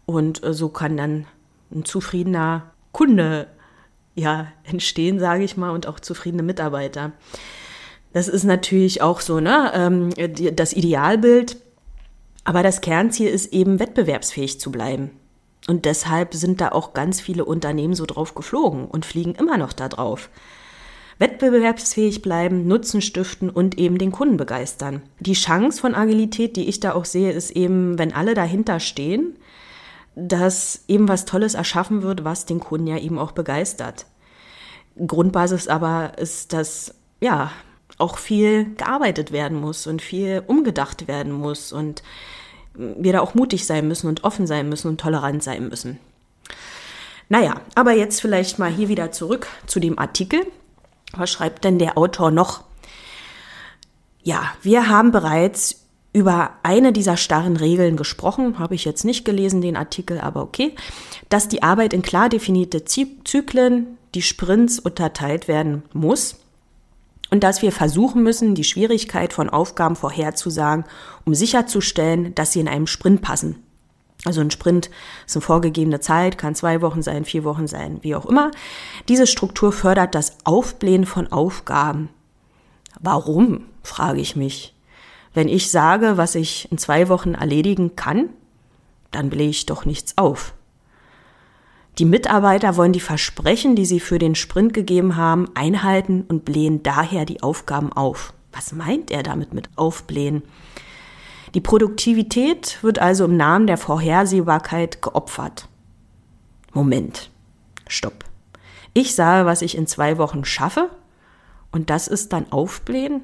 und 0.06 0.44
äh, 0.44 0.54
so 0.54 0.70
kann 0.70 0.98
dann 0.98 1.26
ein 1.72 1.86
zufriedener 1.86 2.72
Kunde 2.92 3.48
ja 4.14 4.48
entstehen, 4.64 5.20
sage 5.20 5.44
ich 5.44 5.58
mal, 5.58 5.70
und 5.72 5.88
auch 5.88 6.00
zufriedene 6.00 6.44
Mitarbeiter. 6.44 7.14
Das 8.14 8.28
ist 8.28 8.44
natürlich 8.44 9.02
auch 9.02 9.22
so, 9.22 9.40
ne, 9.40 9.72
ähm, 9.74 10.10
das 10.56 10.74
Idealbild. 10.74 11.58
Aber 12.46 12.62
das 12.62 12.82
Kernziel 12.82 13.30
ist 13.30 13.54
eben, 13.54 13.80
wettbewerbsfähig 13.80 14.60
zu 14.60 14.72
bleiben. 14.72 15.12
Und 15.68 15.86
deshalb 15.86 16.34
sind 16.34 16.62
da 16.62 16.70
auch 16.70 16.94
ganz 16.94 17.20
viele 17.20 17.46
Unternehmen 17.46 17.96
so 17.96 18.06
drauf 18.06 18.36
geflogen 18.36 18.86
und 18.86 19.06
fliegen 19.06 19.36
immer 19.36 19.58
noch 19.58 19.74
da 19.74 19.90
drauf. 19.90 20.30
Wettbewerbsfähig 21.18 22.22
bleiben, 22.22 22.68
Nutzen 22.68 23.02
stiften 23.02 23.50
und 23.50 23.78
eben 23.78 23.98
den 23.98 24.12
Kunden 24.12 24.38
begeistern. 24.38 25.02
Die 25.20 25.34
Chance 25.34 25.80
von 25.80 25.96
Agilität, 25.96 26.58
die 26.58 26.68
ich 26.68 26.82
da 26.82 26.94
auch 26.94 27.06
sehe, 27.06 27.32
ist 27.32 27.52
eben, 27.52 27.98
wenn 27.98 28.14
alle 28.14 28.34
dahinter 28.34 28.80
stehen, 28.80 29.38
dass 30.16 30.84
eben 30.88 31.08
was 31.08 31.26
Tolles 31.26 31.54
erschaffen 31.54 32.02
wird, 32.02 32.24
was 32.24 32.46
den 32.46 32.60
Kunden 32.60 32.88
ja 32.88 32.98
eben 32.98 33.18
auch 33.18 33.32
begeistert. 33.32 34.06
Grundbasis 35.08 35.68
aber 35.68 36.18
ist, 36.18 36.54
dass 36.54 36.94
ja 37.22 37.52
auch 37.98 38.18
viel 38.18 38.76
gearbeitet 38.76 39.32
werden 39.32 39.60
muss 39.60 39.88
und 39.88 40.02
viel 40.02 40.44
umgedacht 40.46 41.08
werden 41.08 41.32
muss 41.32 41.72
und 41.72 42.04
wir 42.78 43.14
da 43.14 43.22
auch 43.22 43.34
mutig 43.36 43.66
sein 43.66 43.88
müssen 43.88 44.08
und 44.08 44.24
offen 44.24 44.48
sein 44.48 44.70
müssen 44.70 44.90
und 44.90 45.00
tolerant 45.00 45.44
sein 45.44 45.68
müssen. 45.68 46.00
Naja, 47.30 47.62
aber 47.74 47.94
jetzt 47.94 48.22
vielleicht 48.22 48.60
mal 48.60 48.72
hier 48.72 48.88
wieder 48.88 49.12
zurück 49.12 49.48
zu 49.66 49.80
dem 49.80 49.98
Artikel. 49.98 50.42
Was 51.14 51.32
schreibt 51.32 51.64
denn 51.64 51.80
der 51.80 51.98
Autor 51.98 52.32
noch? 52.32 52.64
Ja, 54.24 54.54
wir 54.62 54.90
haben 54.90 55.12
bereits 55.12 55.86
über 56.14 56.52
eine 56.64 56.94
dieser 56.94 57.18
starren 57.18 57.58
Regeln 57.58 57.98
gesprochen, 57.98 58.58
habe 58.58 58.76
ich 58.76 58.86
jetzt 58.86 59.04
nicht 59.04 59.26
gelesen, 59.26 59.62
den 59.62 59.76
Artikel, 59.76 60.20
aber 60.20 60.42
okay, 60.42 60.74
dass 61.30 61.50
die 61.50 61.62
Arbeit 61.62 61.94
in 61.94 62.04
klar 62.04 62.30
definierte 62.30 62.86
Zyklen, 62.86 63.98
die 64.14 64.22
Sprints 64.22 64.80
unterteilt 64.80 65.48
werden 65.48 65.84
muss 65.92 66.38
und 67.32 67.44
dass 67.44 67.62
wir 67.62 67.72
versuchen 67.72 68.24
müssen, 68.24 68.56
die 68.56 68.64
Schwierigkeit 68.64 69.34
von 69.34 69.50
Aufgaben 69.50 69.96
vorherzusagen, 69.96 70.86
um 71.26 71.34
sicherzustellen, 71.34 72.36
dass 72.36 72.52
sie 72.52 72.60
in 72.60 72.68
einem 72.68 72.88
Sprint 72.88 73.22
passen. 73.22 73.64
Also 74.26 74.42
ein 74.42 74.52
Sprint 74.52 74.90
ist 75.28 75.36
eine 75.36 75.42
vorgegebene 75.42 76.00
Zeit, 76.00 76.38
kann 76.38 76.56
zwei 76.56 76.82
Wochen 76.82 77.02
sein, 77.02 77.26
vier 77.26 77.44
Wochen 77.44 77.68
sein, 77.68 78.00
wie 78.02 78.16
auch 78.16 78.26
immer. 78.26 78.52
Diese 79.08 79.28
Struktur 79.28 79.72
fördert 79.72 80.16
das 80.16 80.38
Aufblähen 80.44 81.06
von 81.06 81.32
Aufgaben. 81.32 82.10
Warum, 83.00 83.66
frage 83.84 84.22
ich 84.22 84.36
mich. 84.36 84.74
Wenn 85.34 85.48
ich 85.48 85.70
sage, 85.70 86.18
was 86.18 86.34
ich 86.34 86.72
in 86.72 86.78
zwei 86.78 87.10
Wochen 87.10 87.34
erledigen 87.34 87.96
kann, 87.96 88.30
dann 89.12 89.30
blähe 89.30 89.50
ich 89.50 89.66
doch 89.66 89.86
nichts 89.86 90.18
auf. 90.18 90.54
Die 91.98 92.06
Mitarbeiter 92.06 92.76
wollen 92.76 92.92
die 92.92 93.00
Versprechen, 93.00 93.76
die 93.76 93.86
sie 93.86 94.02
für 94.02 94.20
den 94.20 94.36
Sprint 94.36 94.74
gegeben 94.74 95.16
haben, 95.16 95.50
einhalten 95.56 96.26
und 96.28 96.44
blähen 96.44 96.84
daher 96.84 97.26
die 97.26 97.42
Aufgaben 97.42 97.94
auf. 97.94 98.34
Was 98.52 98.74
meint 98.74 99.12
er 99.12 99.24
damit 99.24 99.54
mit 99.54 99.70
aufblähen? 99.78 100.44
Die 101.54 101.62
Produktivität 101.62 102.80
wird 102.84 103.00
also 103.00 103.24
im 103.26 103.38
Namen 103.38 103.66
der 103.66 103.78
Vorhersehbarkeit 103.78 105.02
geopfert. 105.02 105.70
Moment. 106.74 107.32
Stopp. 107.88 108.26
Ich 108.94 109.16
sage, 109.16 109.46
was 109.46 109.62
ich 109.62 109.78
in 109.78 109.88
zwei 109.88 110.18
Wochen 110.18 110.44
schaffe 110.44 110.90
und 111.72 111.90
das 111.90 112.10
ist 112.10 112.34
dann 112.34 112.52
aufblähen? 112.52 113.22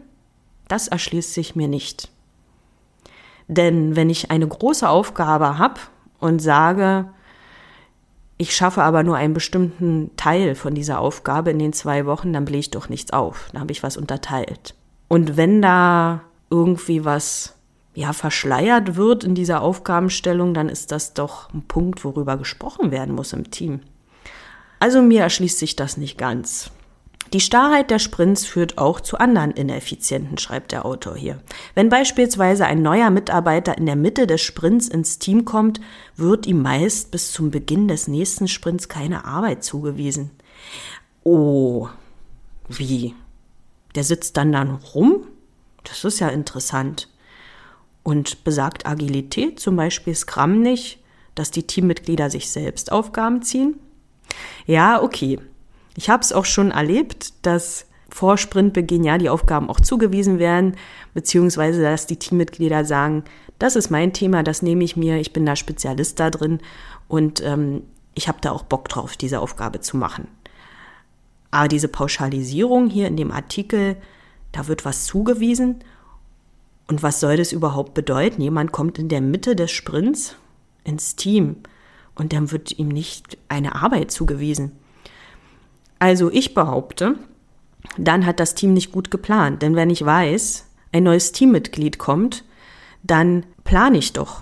Das 0.70 0.88
erschließt 0.88 1.34
sich 1.34 1.58
mir 1.58 1.68
nicht. 1.68 2.10
Denn 3.50 3.98
wenn 3.98 4.10
ich 4.10 4.32
eine 4.32 4.48
große 4.48 4.88
Aufgabe 4.88 5.58
habe 5.58 5.82
und 6.20 6.42
sage, 6.42 7.10
ich 8.42 8.56
schaffe 8.56 8.82
aber 8.82 9.04
nur 9.04 9.18
einen 9.18 9.36
bestimmten 9.36 10.10
Teil 10.18 10.56
von 10.56 10.74
dieser 10.74 11.00
Aufgabe 11.00 11.52
in 11.52 11.60
den 11.60 11.74
zwei 11.74 12.08
Wochen, 12.08 12.34
dann 12.34 12.44
blähe 12.44 12.62
ich 12.62 12.72
doch 12.72 12.90
nichts 12.90 13.14
auf. 13.14 13.52
Da 13.54 13.60
habe 13.60 13.72
ich 13.72 13.84
was 13.84 13.98
unterteilt. 13.98 14.74
Und 15.08 15.38
wenn 15.38 15.62
da 15.62 16.22
irgendwie 16.50 17.06
was 17.06 17.54
ja 17.94 18.14
verschleiert 18.14 18.96
wird 18.96 19.24
in 19.24 19.36
dieser 19.36 19.62
Aufgabenstellung, 19.62 20.56
dann 20.56 20.70
ist 20.70 20.92
das 20.92 21.14
doch 21.14 21.54
ein 21.54 21.62
Punkt, 21.68 22.04
worüber 22.04 22.36
gesprochen 22.36 22.90
werden 22.90 23.14
muss 23.14 23.32
im 23.32 23.52
Team. 23.52 23.82
Also 24.80 25.04
mir 25.04 25.22
erschließt 25.22 25.60
sich 25.60 25.76
das 25.76 25.98
nicht 25.98 26.18
ganz. 26.18 26.72
Die 27.34 27.40
Starrheit 27.40 27.90
der 27.92 28.00
Sprints 28.00 28.46
führt 28.46 28.78
auch 28.78 29.00
zu 29.00 29.18
anderen 29.18 29.52
Ineffizienten, 29.52 30.38
schreibt 30.38 30.74
der 30.74 30.86
Autor 30.86 31.16
hier. 31.16 31.42
Wenn 31.76 31.88
beispielsweise 31.88 32.66
ein 32.66 32.82
neuer 32.82 33.10
Mitarbeiter 33.10 33.78
in 33.78 33.86
der 33.86 33.96
Mitte 33.96 34.28
des 34.28 34.42
Sprints 34.42 34.90
ins 34.90 35.18
Team 35.18 35.46
kommt, 35.46 35.80
wird 36.18 36.46
ihm 36.46 36.62
meist 36.62 37.12
bis 37.12 37.32
zum 37.32 37.50
Beginn 37.50 37.88
des 37.88 38.10
nächsten 38.10 38.50
Sprints 38.50 38.90
keine 38.90 39.24
Arbeit 39.24 39.64
zugewiesen. 39.64 40.32
Oh, 41.24 41.88
wie? 42.68 43.16
Der 43.96 44.04
sitzt 44.04 44.36
dann 44.36 44.52
dann 44.52 44.76
rum? 44.94 45.28
Das 45.86 46.04
ist 46.04 46.20
ja 46.20 46.28
interessant. 46.28 47.08
Und 48.04 48.44
besagt 48.44 48.86
Agilität, 48.86 49.60
zum 49.60 49.78
Beispiel 49.78 50.16
Scrum 50.16 50.62
nicht, 50.62 51.00
dass 51.36 51.52
die 51.52 51.64
Teammitglieder 51.64 52.30
sich 52.30 52.50
selbst 52.50 52.92
Aufgaben 52.92 53.42
ziehen? 53.42 53.80
Ja, 54.66 55.02
okay. 55.02 55.40
Ich 56.02 56.10
habe 56.10 56.24
es 56.24 56.34
auch 56.34 56.46
schon 56.46 56.72
erlebt, 56.72 57.46
dass 57.46 57.86
vor 58.10 58.40
Sprintbeginn 58.40 59.04
ja 59.04 59.20
die 59.20 59.30
Aufgaben 59.30 59.70
auch 59.70 59.80
zugewiesen 59.80 60.40
werden, 60.40 60.76
beziehungsweise 61.14 61.84
dass 61.84 62.08
die 62.08 62.16
Teammitglieder 62.16 62.86
sagen, 62.86 63.24
das 63.60 63.76
ist 63.76 63.92
mein 63.92 64.12
Thema, 64.12 64.42
das 64.42 64.64
nehme 64.64 64.84
ich 64.84 64.98
mir, 64.98 65.18
ich 65.18 65.32
bin 65.32 65.46
da 65.46 65.56
Spezialist 65.56 66.20
da 66.20 66.32
drin 66.32 66.58
und 67.08 67.44
ähm, 67.46 67.84
ich 68.16 68.28
habe 68.28 68.40
da 68.42 68.50
auch 68.52 68.64
Bock 68.64 68.90
drauf, 68.90 69.16
diese 69.16 69.40
Aufgabe 69.42 69.80
zu 69.80 69.96
machen. 69.96 70.28
Aber 71.52 71.68
diese 71.68 71.88
Pauschalisierung 71.88 72.90
hier 72.90 73.06
in 73.06 73.16
dem 73.16 73.32
Artikel, 73.32 73.96
da 74.54 74.68
wird 74.68 74.86
was 74.86 75.06
zugewiesen. 75.06 75.84
Und 76.88 77.04
was 77.04 77.20
soll 77.20 77.38
das 77.38 77.52
überhaupt 77.52 77.94
bedeuten? 77.94 78.42
Jemand 78.42 78.72
kommt 78.72 78.98
in 78.98 79.08
der 79.08 79.22
Mitte 79.22 79.56
des 79.56 79.70
Sprints 79.70 80.36
ins 80.84 81.16
Team 81.16 81.58
und 82.16 82.34
dann 82.34 82.52
wird 82.52 82.80
ihm 82.80 82.88
nicht 82.88 83.38
eine 83.50 83.76
Arbeit 83.76 84.10
zugewiesen. 84.10 84.72
Also 86.02 86.30
ich 86.32 86.56
behaupte, 86.56 87.16
dann 87.96 88.26
hat 88.26 88.40
das 88.40 88.56
Team 88.56 88.74
nicht 88.74 88.92
gut 88.92 89.12
geplant. 89.12 89.62
Denn 89.62 89.76
wenn 89.76 89.92
ich 89.92 90.04
weiß, 90.04 90.66
ein 90.92 91.04
neues 91.04 91.32
Teammitglied 91.32 92.00
kommt, 92.00 92.44
dann 93.04 93.46
plane 93.64 94.00
ich 94.00 94.12
doch. 94.12 94.42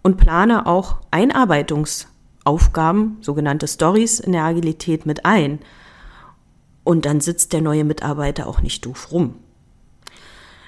Und 0.00 0.16
plane 0.16 0.66
auch 0.66 0.98
Einarbeitungsaufgaben, 1.10 3.16
sogenannte 3.20 3.66
Stories 3.66 4.20
in 4.20 4.30
der 4.30 4.44
Agilität 4.44 5.06
mit 5.06 5.24
ein. 5.24 5.58
Und 6.84 7.04
dann 7.04 7.20
sitzt 7.20 7.52
der 7.52 7.60
neue 7.60 7.82
Mitarbeiter 7.82 8.46
auch 8.46 8.60
nicht 8.60 8.86
doof 8.86 9.10
rum. 9.10 9.34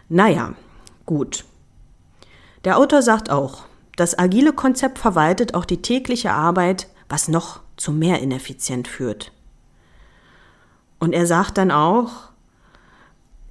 Naja, 0.09 0.55
gut. 1.07 1.45
Der 2.65 2.77
Autor 2.77 3.03
sagt 3.03 3.31
auch, 3.31 3.67
das 3.95 4.19
agile 4.19 4.53
Konzept 4.53 4.99
verwaltet 4.99 5.55
auch 5.55 5.65
die 5.65 5.81
tägliche 5.81 6.33
Arbeit, 6.33 6.89
was 7.09 7.29
noch 7.29 7.61
zu 7.77 7.93
mehr 7.93 8.19
ineffizient 8.19 8.89
führt. 8.89 9.31
Und 11.01 11.13
er 11.13 11.27
sagt 11.27 11.59
dann 11.59 11.73
auch, 11.73 12.31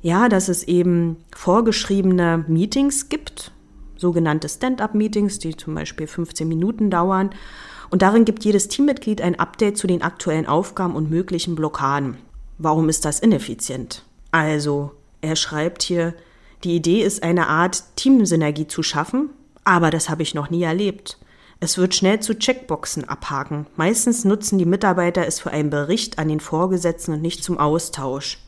ja, 0.01 0.29
dass 0.29 0.47
es 0.47 0.63
eben 0.63 1.17
vorgeschriebene 1.35 2.45
Meetings 2.47 3.09
gibt, 3.09 3.51
sogenannte 3.97 4.47
Stand-up-Meetings, 4.47 5.39
die 5.39 5.57
zum 5.57 5.75
Beispiel 5.75 6.07
15 6.07 6.47
Minuten 6.47 6.89
dauern. 6.89 7.31
Und 7.89 8.01
darin 8.01 8.23
gibt 8.23 8.45
jedes 8.45 8.69
Teammitglied 8.69 9.21
ein 9.21 9.37
Update 9.39 9.77
zu 9.77 9.87
den 9.87 10.01
aktuellen 10.01 10.45
Aufgaben 10.45 10.95
und 10.95 11.09
möglichen 11.09 11.55
Blockaden. 11.55 12.17
Warum 12.59 12.87
ist 12.87 13.03
das 13.03 13.19
ineffizient? 13.19 14.03
Also, 14.31 14.91
er 15.21 15.35
schreibt 15.35 15.83
hier, 15.83 16.13
die 16.63 16.75
Idee 16.75 17.01
ist 17.01 17.23
eine 17.23 17.47
Art 17.47 17.83
Teamsynergie 17.95 18.67
zu 18.67 18.83
schaffen, 18.83 19.31
aber 19.63 19.89
das 19.89 20.09
habe 20.09 20.23
ich 20.23 20.33
noch 20.33 20.49
nie 20.49 20.63
erlebt. 20.63 21.17
Es 21.59 21.77
wird 21.77 21.93
schnell 21.93 22.21
zu 22.21 22.37
Checkboxen 22.37 23.07
abhaken. 23.07 23.67
Meistens 23.75 24.23
nutzen 24.23 24.57
die 24.57 24.65
Mitarbeiter 24.65 25.25
es 25.27 25.39
für 25.39 25.51
einen 25.51 25.69
Bericht 25.69 26.17
an 26.17 26.29
den 26.29 26.39
Vorgesetzten 26.39 27.13
und 27.13 27.21
nicht 27.21 27.43
zum 27.43 27.57
Austausch. 27.57 28.39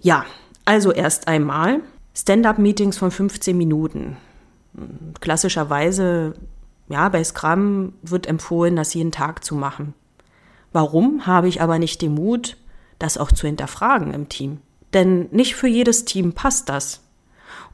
Ja, 0.00 0.24
also 0.64 0.92
erst 0.92 1.26
einmal 1.26 1.80
Stand-up-Meetings 2.14 2.96
von 2.96 3.10
15 3.10 3.56
Minuten. 3.56 4.16
Klassischerweise 5.20 6.34
ja, 6.88 7.08
bei 7.08 7.24
Scrum 7.24 7.94
wird 8.02 8.26
empfohlen, 8.26 8.76
das 8.76 8.94
jeden 8.94 9.12
Tag 9.12 9.44
zu 9.44 9.54
machen. 9.54 9.94
Warum 10.72 11.26
habe 11.26 11.48
ich 11.48 11.60
aber 11.62 11.78
nicht 11.78 12.02
den 12.02 12.14
Mut, 12.14 12.56
das 12.98 13.16
auch 13.16 13.32
zu 13.32 13.46
hinterfragen 13.46 14.12
im 14.12 14.28
Team? 14.28 14.60
Denn 14.92 15.28
nicht 15.30 15.56
für 15.56 15.68
jedes 15.68 16.04
Team 16.04 16.34
passt 16.34 16.68
das. 16.68 17.00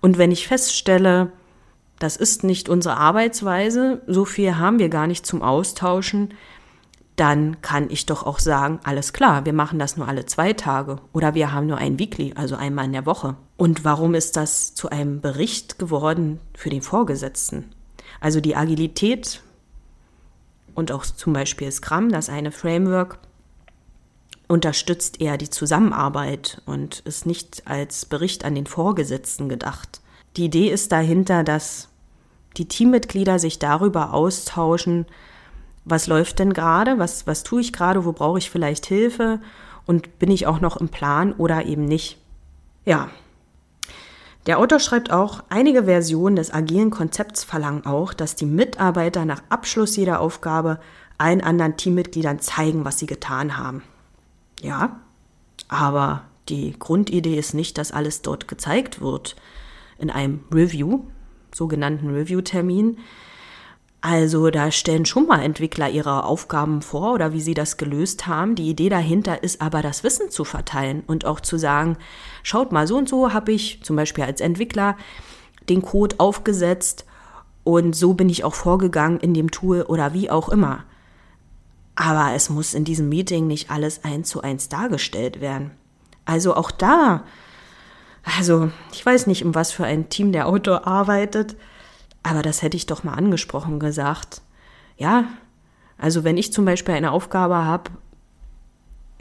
Und 0.01 0.17
wenn 0.17 0.31
ich 0.31 0.49
feststelle, 0.49 1.33
das 2.01 2.17
ist 2.17 2.43
nicht 2.43 2.69
unsere 2.69 2.97
Arbeitsweise, 2.97 4.01
so 4.07 4.25
viel 4.25 4.57
haben 4.57 4.79
wir 4.81 4.89
gar 4.89 5.07
nicht 5.07 5.25
zum 5.25 5.43
Austauschen, 5.43 6.35
dann 7.15 7.61
kann 7.61 7.91
ich 7.91 8.07
doch 8.07 8.25
auch 8.25 8.39
sagen, 8.39 8.81
alles 8.83 9.13
klar, 9.13 9.45
wir 9.45 9.53
machen 9.53 9.79
das 9.79 9.99
nur 9.99 10.09
alle 10.09 10.25
zwei 10.25 10.55
Tage 10.55 10.97
oder 11.13 11.35
wir 11.35 11.53
haben 11.53 11.67
nur 11.67 11.77
ein 11.77 11.99
Weekly, 11.99 12.33
also 12.35 12.57
einmal 12.57 12.87
in 12.87 12.95
der 12.95 13.05
Woche. 13.05 13.37
Und 13.59 13.85
warum 13.85 14.15
ist 14.15 14.37
das 14.37 14.75
zu 14.75 14.89
einem 14.89 15.21
Bericht 15.21 15.79
geworden 15.79 16.41
für 16.55 16.71
den 16.71 16.81
Vorgesetzten? 16.81 17.67
Also 18.19 18.41
die 18.41 18.57
Agilität 18.57 19.43
und 20.75 20.93
auch 20.93 21.05
zum 21.05 21.35
Beispiel 21.35 21.71
Scrum, 21.71 22.09
das 22.09 22.31
eine 22.31 22.51
Framework, 22.51 23.19
unterstützt 24.49 25.21
eher 25.21 25.37
die 25.37 25.51
Zusammenarbeit 25.51 26.63
und 26.65 27.01
ist 27.01 27.27
nicht 27.27 27.67
als 27.67 28.07
Bericht 28.07 28.47
an 28.47 28.55
den 28.55 28.67
Vorgesetzten 28.67 29.51
gedacht. 29.51 30.01
Die 30.39 30.47
Idee 30.47 30.71
ist 30.71 30.93
dahinter, 30.93 31.45
dass 31.45 31.90
die 32.57 32.69
Teammitglieder 32.69 33.39
sich 33.39 33.59
darüber 33.59 34.13
austauschen, 34.13 35.07
was 35.85 36.07
läuft 36.07 36.39
denn 36.39 36.53
gerade, 36.53 36.99
was, 36.99 37.27
was 37.27 37.43
tue 37.43 37.61
ich 37.61 37.73
gerade, 37.73 38.05
wo 38.05 38.13
brauche 38.13 38.39
ich 38.39 38.51
vielleicht 38.51 38.87
Hilfe 38.87 39.41
und 39.87 40.19
bin 40.19 40.31
ich 40.31 40.47
auch 40.47 40.61
noch 40.61 40.77
im 40.77 40.89
Plan 40.89 41.33
oder 41.33 41.65
eben 41.67 41.85
nicht. 41.85 42.19
Ja. 42.85 43.11
Der 44.47 44.59
Autor 44.59 44.81
schreibt 44.81 45.11
auch, 45.13 45.43
einige 45.49 45.85
Versionen 45.85 46.37
des 46.37 46.53
agilen 46.53 46.91
Konzepts 46.91 47.45
verlangen 47.45 47.87
auch, 47.87 48.15
dass 48.15 48.37
die 48.37 48.47
Mitarbeiter 48.47 49.25
nach 49.25 49.43
Abschluss 49.49 49.97
jeder 49.97 50.21
Aufgabe 50.21 50.81
allen 51.19 51.43
anderen 51.43 51.77
Teammitgliedern 51.77 52.41
zeigen, 52.41 52.85
was 52.85 52.99
sie 52.99 53.07
getan 53.07 53.59
haben. 53.59 53.83
Ja, 54.63 55.01
aber 55.69 56.23
die 56.49 56.75
Grundidee 56.79 57.39
ist 57.39 57.55
nicht, 57.55 57.79
dass 57.79 57.93
alles 57.93 58.23
dort 58.23 58.49
gezeigt 58.49 59.01
wird 59.01 59.37
in 59.99 60.11
einem 60.11 60.41
Review, 60.53 61.01
sogenannten 61.55 62.11
Review-Termin, 62.11 62.99
also 64.03 64.49
da 64.49 64.71
stellen 64.71 65.05
schon 65.05 65.27
mal 65.27 65.43
Entwickler 65.43 65.91
ihre 65.91 66.25
Aufgaben 66.25 66.81
vor 66.81 67.13
oder 67.13 67.35
wie 67.35 67.41
sie 67.43 67.53
das 67.53 67.77
gelöst 67.77 68.27
haben. 68.27 68.55
Die 68.55 68.71
Idee 68.71 68.89
dahinter 68.89 69.43
ist 69.43 69.61
aber, 69.61 69.83
das 69.83 70.03
Wissen 70.05 70.31
zu 70.31 70.45
verteilen 70.45 71.03
und 71.07 71.27
auch 71.27 71.41
zu 71.41 71.59
sagen, 71.59 71.99
schaut 72.43 72.73
mal, 72.73 72.87
so 72.87 72.97
und 72.97 73.11
so 73.11 73.35
habe 73.35 73.53
ich 73.53 73.83
zum 73.83 73.97
Beispiel 73.97 74.25
als 74.25 74.41
Entwickler 74.41 74.97
den 75.69 75.83
Code 75.83 76.17
aufgesetzt 76.19 77.05
und 77.63 77.95
so 77.95 78.15
bin 78.15 78.31
ich 78.31 78.43
auch 78.43 78.55
vorgegangen 78.55 79.21
in 79.21 79.35
dem 79.35 79.51
Tool 79.51 79.83
oder 79.83 80.15
wie 80.15 80.31
auch 80.31 80.49
immer. 80.49 80.85
Aber 81.95 82.33
es 82.35 82.49
muss 82.49 82.73
in 82.73 82.85
diesem 82.85 83.11
Meeting 83.11 83.47
nicht 83.47 83.71
alles 83.71 84.03
eins 84.03 84.31
zu 84.31 84.41
eins 84.41 84.71
dargestellt 84.71 85.43
werden. 85.43 85.73
Also 86.25 86.55
auch 86.55 86.71
da, 86.71 87.25
also 88.39 88.71
ich 88.93 89.05
weiß 89.05 89.27
nicht, 89.27 89.45
um 89.45 89.55
was 89.55 89.73
für 89.73 89.85
ein 89.85 90.09
Team 90.09 90.33
der 90.33 90.47
Autor 90.47 90.87
arbeitet, 90.87 91.57
aber 92.23 92.43
das 92.43 92.63
hätte 92.63 92.77
ich 92.77 92.87
doch 92.87 93.05
mal 93.05 93.15
angesprochen 93.15 93.79
gesagt. 93.79 94.43
Ja, 94.97 95.25
also 95.99 96.25
wenn 96.25 96.37
ich 96.37 96.53
zum 96.53 96.65
Beispiel 96.65 96.95
eine 96.95 97.13
Aufgabe 97.13 97.57
habe, 97.57 97.91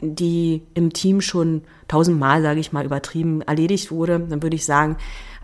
die 0.00 0.62
im 0.74 0.92
Team 0.92 1.20
schon 1.20 1.62
tausendmal, 1.88 2.42
sage 2.42 2.60
ich 2.60 2.72
mal, 2.72 2.84
übertrieben 2.84 3.42
erledigt 3.42 3.90
wurde, 3.90 4.18
dann 4.20 4.42
würde 4.42 4.56
ich 4.56 4.64
sagen, 4.64 4.96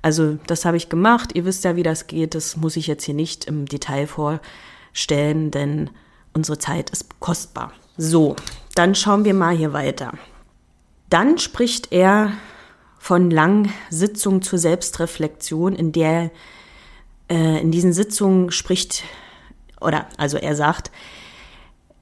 also 0.03 0.39
das 0.47 0.65
habe 0.65 0.77
ich 0.77 0.89
gemacht, 0.89 1.35
ihr 1.35 1.45
wisst 1.45 1.65
ja, 1.65 1.77
wie 1.77 1.83
das 1.83 2.07
geht, 2.07 2.35
das 2.35 2.57
muss 2.57 2.77
ich 2.77 2.87
jetzt 2.87 3.05
hier 3.05 3.15
nicht 3.15 3.45
im 3.47 3.67
Detail 3.67 4.07
vorstellen, 4.07 5.51
denn 5.51 5.91
unsere 6.33 6.59
Zeit 6.59 6.91
ist 6.91 7.21
kostbar. 7.21 7.73
So, 7.97 8.37
dann 8.75 8.95
schauen 8.95 9.25
wir 9.25 9.35
mal 9.35 9.57
hier 9.57 9.73
weiter. 9.73 10.13
Dann 11.09 11.39
spricht 11.39 11.93
er 11.93 12.33
von 13.07 13.31
langen 13.31 13.73
Sitzungen 13.89 14.43
zur 14.43 14.59
Selbstreflexion, 14.59 15.77
in 15.77 15.93
der 15.93 16.33
äh, 17.31 17.61
in 17.61 17.71
diesen 17.71 17.93
Sitzungen 17.93 18.51
spricht, 18.51 19.05
oder 19.81 20.09
also 20.17 20.39
er 20.39 20.57
sagt, 20.57 20.91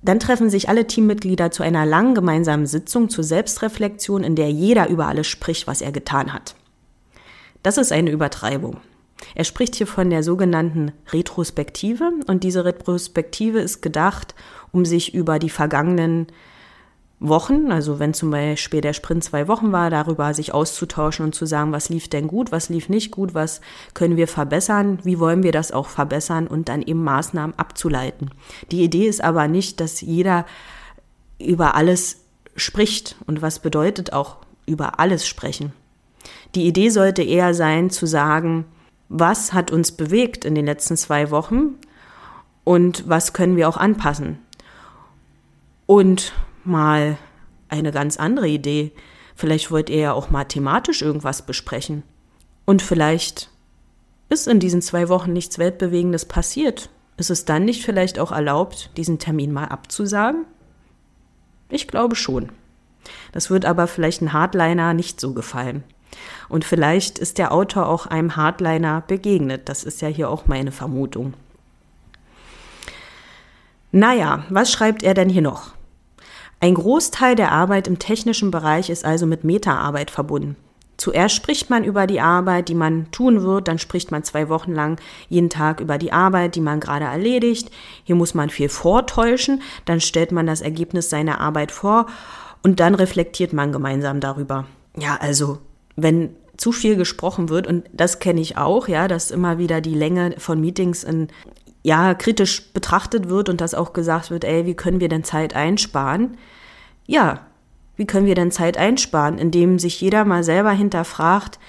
dann 0.00 0.18
treffen 0.18 0.48
sich 0.48 0.70
alle 0.70 0.86
Teammitglieder 0.86 1.50
zu 1.50 1.62
einer 1.62 1.84
langen 1.84 2.14
gemeinsamen 2.14 2.66
Sitzung 2.66 3.10
zur 3.10 3.22
Selbstreflexion, 3.22 4.24
in 4.24 4.34
der 4.34 4.50
jeder 4.50 4.88
über 4.88 5.06
alles 5.06 5.26
spricht, 5.26 5.66
was 5.66 5.82
er 5.82 5.92
getan 5.92 6.32
hat. 6.32 6.54
Das 7.62 7.76
ist 7.76 7.92
eine 7.92 8.10
Übertreibung. 8.10 8.78
Er 9.34 9.44
spricht 9.44 9.74
hier 9.74 9.86
von 9.86 10.08
der 10.08 10.22
sogenannten 10.22 10.92
Retrospektive 11.12 12.12
und 12.28 12.44
diese 12.44 12.64
Retrospektive 12.64 13.58
ist 13.58 13.82
gedacht, 13.82 14.34
um 14.72 14.86
sich 14.86 15.12
über 15.12 15.38
die 15.38 15.50
vergangenen 15.50 16.28
Wochen, 17.28 17.72
also 17.72 17.98
wenn 17.98 18.14
zum 18.14 18.30
Beispiel 18.30 18.80
der 18.80 18.92
Sprint 18.92 19.24
zwei 19.24 19.48
Wochen 19.48 19.72
war, 19.72 19.90
darüber 19.90 20.34
sich 20.34 20.52
auszutauschen 20.52 21.24
und 21.24 21.34
zu 21.34 21.46
sagen, 21.46 21.72
was 21.72 21.88
lief 21.88 22.08
denn 22.08 22.28
gut, 22.28 22.52
was 22.52 22.68
lief 22.68 22.88
nicht 22.88 23.10
gut, 23.10 23.34
was 23.34 23.60
können 23.94 24.16
wir 24.16 24.28
verbessern, 24.28 24.98
wie 25.04 25.18
wollen 25.18 25.42
wir 25.42 25.52
das 25.52 25.72
auch 25.72 25.88
verbessern 25.88 26.46
und 26.46 26.68
dann 26.68 26.82
eben 26.82 27.02
Maßnahmen 27.02 27.58
abzuleiten. 27.58 28.30
Die 28.70 28.82
Idee 28.82 29.06
ist 29.06 29.22
aber 29.22 29.48
nicht, 29.48 29.80
dass 29.80 30.00
jeder 30.00 30.46
über 31.38 31.74
alles 31.74 32.20
spricht 32.56 33.16
und 33.26 33.42
was 33.42 33.58
bedeutet 33.58 34.12
auch 34.12 34.36
über 34.66 35.00
alles 35.00 35.26
sprechen. 35.26 35.72
Die 36.54 36.66
Idee 36.66 36.88
sollte 36.88 37.22
eher 37.22 37.54
sein 37.54 37.90
zu 37.90 38.06
sagen, 38.06 38.64
was 39.08 39.52
hat 39.52 39.70
uns 39.70 39.92
bewegt 39.92 40.44
in 40.44 40.54
den 40.54 40.66
letzten 40.66 40.96
zwei 40.96 41.30
Wochen 41.30 41.74
und 42.64 43.08
was 43.08 43.32
können 43.32 43.56
wir 43.56 43.68
auch 43.68 43.76
anpassen. 43.76 44.38
Und 45.86 46.32
mal 46.66 47.18
eine 47.68 47.92
ganz 47.92 48.16
andere 48.16 48.48
Idee. 48.48 48.92
Vielleicht 49.34 49.70
wollt 49.70 49.90
ihr 49.90 49.98
ja 49.98 50.12
auch 50.12 50.30
mal 50.30 50.44
thematisch 50.44 51.02
irgendwas 51.02 51.42
besprechen. 51.42 52.02
Und 52.64 52.82
vielleicht 52.82 53.50
ist 54.28 54.48
in 54.48 54.60
diesen 54.60 54.82
zwei 54.82 55.08
Wochen 55.08 55.32
nichts 55.32 55.58
Weltbewegendes 55.58 56.24
passiert. 56.24 56.88
Ist 57.16 57.30
es 57.30 57.44
dann 57.44 57.64
nicht 57.64 57.84
vielleicht 57.84 58.18
auch 58.18 58.32
erlaubt, 58.32 58.90
diesen 58.96 59.18
Termin 59.18 59.52
mal 59.52 59.66
abzusagen? 59.66 60.46
Ich 61.68 61.88
glaube 61.88 62.16
schon. 62.16 62.50
Das 63.32 63.50
wird 63.50 63.64
aber 63.64 63.86
vielleicht 63.86 64.22
ein 64.22 64.32
Hardliner 64.32 64.94
nicht 64.94 65.20
so 65.20 65.34
gefallen. 65.34 65.84
Und 66.48 66.64
vielleicht 66.64 67.18
ist 67.18 67.38
der 67.38 67.52
Autor 67.52 67.88
auch 67.88 68.06
einem 68.06 68.36
Hardliner 68.36 69.02
begegnet. 69.06 69.68
Das 69.68 69.84
ist 69.84 70.00
ja 70.00 70.08
hier 70.08 70.30
auch 70.30 70.46
meine 70.46 70.72
Vermutung. 70.72 71.34
Naja, 73.92 74.44
was 74.48 74.72
schreibt 74.72 75.02
er 75.02 75.14
denn 75.14 75.28
hier 75.28 75.42
noch? 75.42 75.74
Ein 76.64 76.76
Großteil 76.76 77.34
der 77.34 77.52
Arbeit 77.52 77.88
im 77.88 77.98
technischen 77.98 78.50
Bereich 78.50 78.88
ist 78.88 79.04
also 79.04 79.26
mit 79.26 79.44
Metaarbeit 79.44 80.10
verbunden. 80.10 80.56
Zuerst 80.96 81.34
spricht 81.34 81.68
man 81.68 81.84
über 81.84 82.06
die 82.06 82.22
Arbeit, 82.22 82.70
die 82.70 82.74
man 82.74 83.10
tun 83.10 83.42
wird, 83.42 83.68
dann 83.68 83.78
spricht 83.78 84.10
man 84.10 84.24
zwei 84.24 84.48
Wochen 84.48 84.72
lang 84.72 84.98
jeden 85.28 85.50
Tag 85.50 85.80
über 85.80 85.98
die 85.98 86.10
Arbeit, 86.10 86.54
die 86.54 86.62
man 86.62 86.80
gerade 86.80 87.04
erledigt. 87.04 87.70
Hier 88.04 88.14
muss 88.14 88.32
man 88.32 88.48
viel 88.48 88.70
vortäuschen, 88.70 89.60
dann 89.84 90.00
stellt 90.00 90.32
man 90.32 90.46
das 90.46 90.62
Ergebnis 90.62 91.10
seiner 91.10 91.38
Arbeit 91.38 91.70
vor 91.70 92.06
und 92.62 92.80
dann 92.80 92.94
reflektiert 92.94 93.52
man 93.52 93.70
gemeinsam 93.70 94.20
darüber. 94.20 94.64
Ja, 94.96 95.18
also 95.20 95.58
wenn 95.96 96.34
zu 96.56 96.72
viel 96.72 96.96
gesprochen 96.96 97.50
wird 97.50 97.66
und 97.66 97.84
das 97.92 98.20
kenne 98.20 98.40
ich 98.40 98.56
auch, 98.56 98.88
ja, 98.88 99.06
dass 99.06 99.30
immer 99.30 99.58
wieder 99.58 99.82
die 99.82 99.94
Länge 99.94 100.36
von 100.38 100.62
Meetings 100.62 101.04
in 101.04 101.28
ja 101.84 102.14
kritisch 102.14 102.72
betrachtet 102.72 103.28
wird 103.28 103.48
und 103.48 103.60
dass 103.60 103.74
auch 103.74 103.92
gesagt 103.92 104.30
wird, 104.30 104.44
ey, 104.44 104.66
wie 104.66 104.74
können 104.74 105.00
wir 105.00 105.08
denn 105.08 105.22
Zeit 105.22 105.54
einsparen? 105.54 106.38
Ja, 107.06 107.46
wie 107.96 108.06
können 108.06 108.26
wir 108.26 108.34
denn 108.34 108.50
Zeit 108.50 108.76
einsparen, 108.76 109.38
indem 109.38 109.78
sich 109.78 110.00
jeder 110.00 110.24
mal 110.24 110.42
selber 110.42 110.72
hinterfragt, 110.72 111.60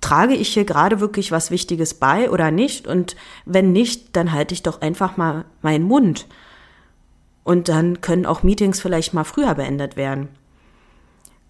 trage 0.00 0.34
ich 0.34 0.48
hier 0.48 0.64
gerade 0.64 1.00
wirklich 1.00 1.32
was 1.32 1.50
Wichtiges 1.50 1.94
bei 1.94 2.30
oder 2.30 2.50
nicht? 2.50 2.86
Und 2.86 3.14
wenn 3.44 3.72
nicht, 3.72 4.16
dann 4.16 4.32
halte 4.32 4.54
ich 4.54 4.62
doch 4.62 4.80
einfach 4.80 5.18
mal 5.18 5.44
meinen 5.60 5.84
Mund. 5.84 6.26
Und 7.44 7.68
dann 7.68 8.00
können 8.00 8.26
auch 8.26 8.42
Meetings 8.42 8.80
vielleicht 8.80 9.12
mal 9.12 9.24
früher 9.24 9.54
beendet 9.54 9.96
werden. 9.96 10.28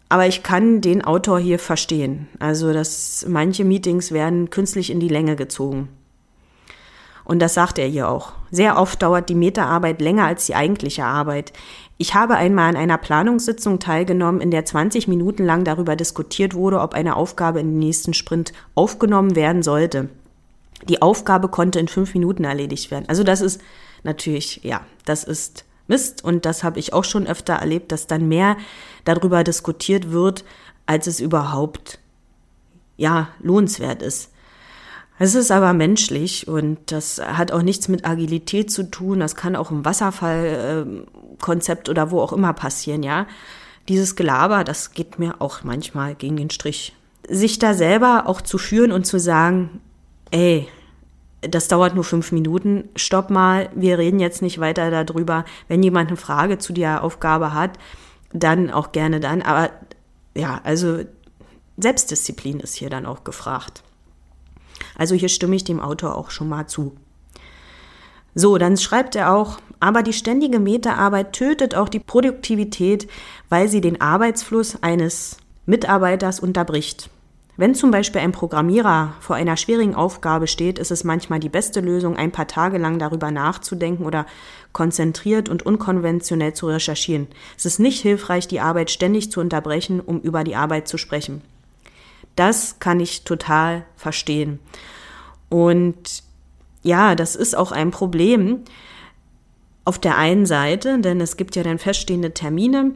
Aber 0.09 0.27
ich 0.27 0.43
kann 0.43 0.81
den 0.81 1.05
Autor 1.05 1.39
hier 1.39 1.59
verstehen. 1.59 2.29
Also, 2.41 2.73
dass 2.73 3.25
manche 3.29 3.65
Meetings 3.65 4.11
werden 4.11 4.51
künstlich 4.51 4.91
in 4.91 5.01
die 5.01 5.09
Länge 5.09 5.37
gezogen. 5.37 5.89
Und 7.27 7.41
das 7.41 7.55
sagt 7.55 7.79
er 7.79 7.89
hier 7.89 8.09
auch. 8.09 8.33
Sehr 8.53 8.79
oft 8.79 9.03
dauert 9.03 9.29
die 9.29 9.35
Metaarbeit 9.35 10.01
länger 10.01 10.27
als 10.27 10.47
die 10.47 10.55
eigentliche 10.55 11.05
Arbeit. 11.05 11.53
Ich 11.99 12.15
habe 12.15 12.37
einmal 12.37 12.69
an 12.71 12.77
einer 12.77 12.99
Planungssitzung 12.99 13.81
teilgenommen, 13.81 14.41
in 14.41 14.53
der 14.53 14.65
20 14.65 15.09
Minuten 15.09 15.45
lang 15.45 15.65
darüber 15.65 15.97
diskutiert 15.97 16.55
wurde, 16.55 16.81
ob 16.81 16.95
eine 16.95 17.17
Aufgabe 17.17 17.59
in 17.59 17.73
den 17.73 17.79
nächsten 17.81 18.15
Sprint 18.15 18.53
aufgenommen 18.77 19.35
werden 19.35 19.65
sollte. 19.65 20.09
Die 20.89 21.03
Aufgabe 21.03 21.49
konnte 21.49 21.81
in 21.81 21.89
fünf 21.89 22.15
Minuten 22.15 22.45
erledigt 22.45 22.93
werden. 22.93 23.07
Also 23.09 23.25
das 23.25 23.41
ist 23.41 23.61
natürlich, 24.05 24.61
ja, 24.63 24.83
das 25.05 25.25
ist 25.25 25.65
Mist 25.89 26.23
und 26.23 26.47
das 26.47 26.63
habe 26.63 26.79
ich 26.79 26.93
auch 26.93 27.05
schon 27.05 27.27
öfter 27.27 27.55
erlebt, 27.55 27.91
dass 27.91 28.07
dann 28.07 28.29
mehr 28.29 28.57
darüber 29.05 29.43
diskutiert 29.43 30.13
wird, 30.13 30.45
als 30.87 31.09
es 31.09 31.19
überhaupt, 31.19 31.99
ja, 32.97 33.29
lohnenswert 33.41 34.03
ist. 34.03 34.31
Es 35.19 35.35
ist 35.35 35.51
aber 35.51 35.73
menschlich 35.73 36.47
und 36.47 36.93
das 36.93 37.21
hat 37.21 37.51
auch 37.51 37.63
nichts 37.63 37.89
mit 37.89 38.07
Agilität 38.07 38.71
zu 38.71 38.91
tun. 38.91 39.21
Das 39.21 39.35
kann 39.35 39.57
auch 39.57 39.71
im 39.71 39.83
Wasserfallkonzept 39.85 41.89
oder 41.89 42.11
wo 42.11 42.21
auch 42.21 42.35
immer 42.35 42.53
passieren, 42.53 43.03
ja. 43.03 43.27
Dieses 43.89 44.17
Gelaber, 44.17 44.65
das 44.65 44.93
geht 44.93 45.19
mir 45.19 45.41
auch 45.41 45.65
manchmal 45.65 46.15
gegen 46.15 46.37
den 46.37 46.51
Strich. 46.51 46.95
Sich 47.29 47.59
da 47.59 47.73
selber 47.73 48.25
auch 48.27 48.43
zu 48.43 48.59
führen 48.59 48.93
und 48.93 49.07
zu 49.07 49.19
sagen, 49.19 49.81
ey, 50.33 50.69
das 51.41 51.69
dauert 51.69 51.95
nur 51.95 52.05
fünf 52.05 52.33
Minuten, 52.33 52.89
stopp 52.97 53.31
mal, 53.31 53.71
wir 53.75 53.99
reden 53.99 54.21
jetzt 54.21 54.43
nicht 54.43 54.59
weiter 54.59 55.05
darüber. 55.05 55.45
Wenn 55.69 55.83
jemand 55.83 56.09
eine 56.09 56.17
Frage 56.17 56.59
zu 56.59 56.73
der 56.73 57.03
Aufgabe 57.03 57.55
hat, 57.55 57.79
dann 58.33 58.71
auch 58.71 58.93
gerne 58.93 59.21
dann. 59.21 59.43
Aber 59.43 59.71
ja, 60.35 60.61
also 60.65 61.01
Selbstdisziplin 61.79 62.61
ist 62.61 62.75
hier 62.75 62.91
dann 62.91 63.07
auch 63.07 63.25
gefragt. 63.25 63.83
Also 64.97 65.15
hier 65.15 65.29
stimme 65.29 65.57
ich 65.57 65.65
dem 65.65 65.81
Autor 65.81 66.17
auch 66.17 66.31
schon 66.31 66.49
mal 66.49 66.67
zu. 66.67 66.97
So, 68.35 68.59
dann 68.59 68.77
schreibt 68.77 69.17
er 69.17 69.33
auch, 69.33 69.59
aber 69.81 70.03
die 70.03 70.13
ständige 70.13 70.59
Meterarbeit 70.59 71.33
tötet 71.33 71.75
auch 71.75 71.89
die 71.89 72.01
Produktivität, 72.01 73.09
weil 73.49 73.69
sie 73.69 73.81
den 73.81 74.01
Arbeitsfluss 74.01 74.83
eines 74.83 75.39
Mitarbeiters 75.65 76.41
unterbricht. 76.41 77.11
Wenn 77.59 77.75
zum 77.75 77.91
Beispiel 77.91 78.21
ein 78.21 78.33
Programmierer 78.33 79.15
vor 79.21 79.37
einer 79.37 79.57
schwierigen 79.57 79.95
Aufgabe 79.95 80.47
steht, 80.47 80.79
ist 80.79 80.91
es 80.91 81.05
manchmal 81.05 81.41
die 81.41 81.49
beste 81.49 81.81
Lösung, 81.81 82.17
ein 82.17 82.31
paar 82.31 82.47
Tage 82.47 82.77
lang 82.77 82.99
darüber 82.99 83.31
nachzudenken 83.31 84.05
oder 84.05 84.27
konzentriert 84.73 85.49
und 85.49 85.65
unkonventionell 85.65 86.53
zu 86.53 86.67
recherchieren. 86.67 87.29
Es 87.57 87.65
ist 87.65 87.79
nicht 87.79 88.03
hilfreich, 88.03 88.47
die 88.47 88.61
Arbeit 88.61 88.91
ständig 88.91 89.31
zu 89.31 89.41
unterbrechen, 89.41 90.01
um 90.01 90.21
über 90.21 90.45
die 90.45 90.57
Arbeit 90.57 90.87
zu 90.87 90.99
sprechen. 90.99 91.41
Das 92.37 92.79
kann 92.79 93.01
ich 93.01 93.25
total 93.25 93.85
verstehen. 93.97 94.61
Und 95.49 96.23
ja, 96.83 97.15
das 97.15 97.35
ist 97.35 97.57
auch 97.57 97.73
ein 97.73 97.91
Problem 97.91 98.61
auf 99.85 99.99
der 99.99 100.17
einen 100.19 100.47
Seite, 100.47 101.01
denn 101.01 101.21
es 101.21 101.37
gibt 101.37 101.57
ja 101.57 101.63
dann 101.63 101.79
feststehende 101.79 102.35
Termine. 102.35 102.93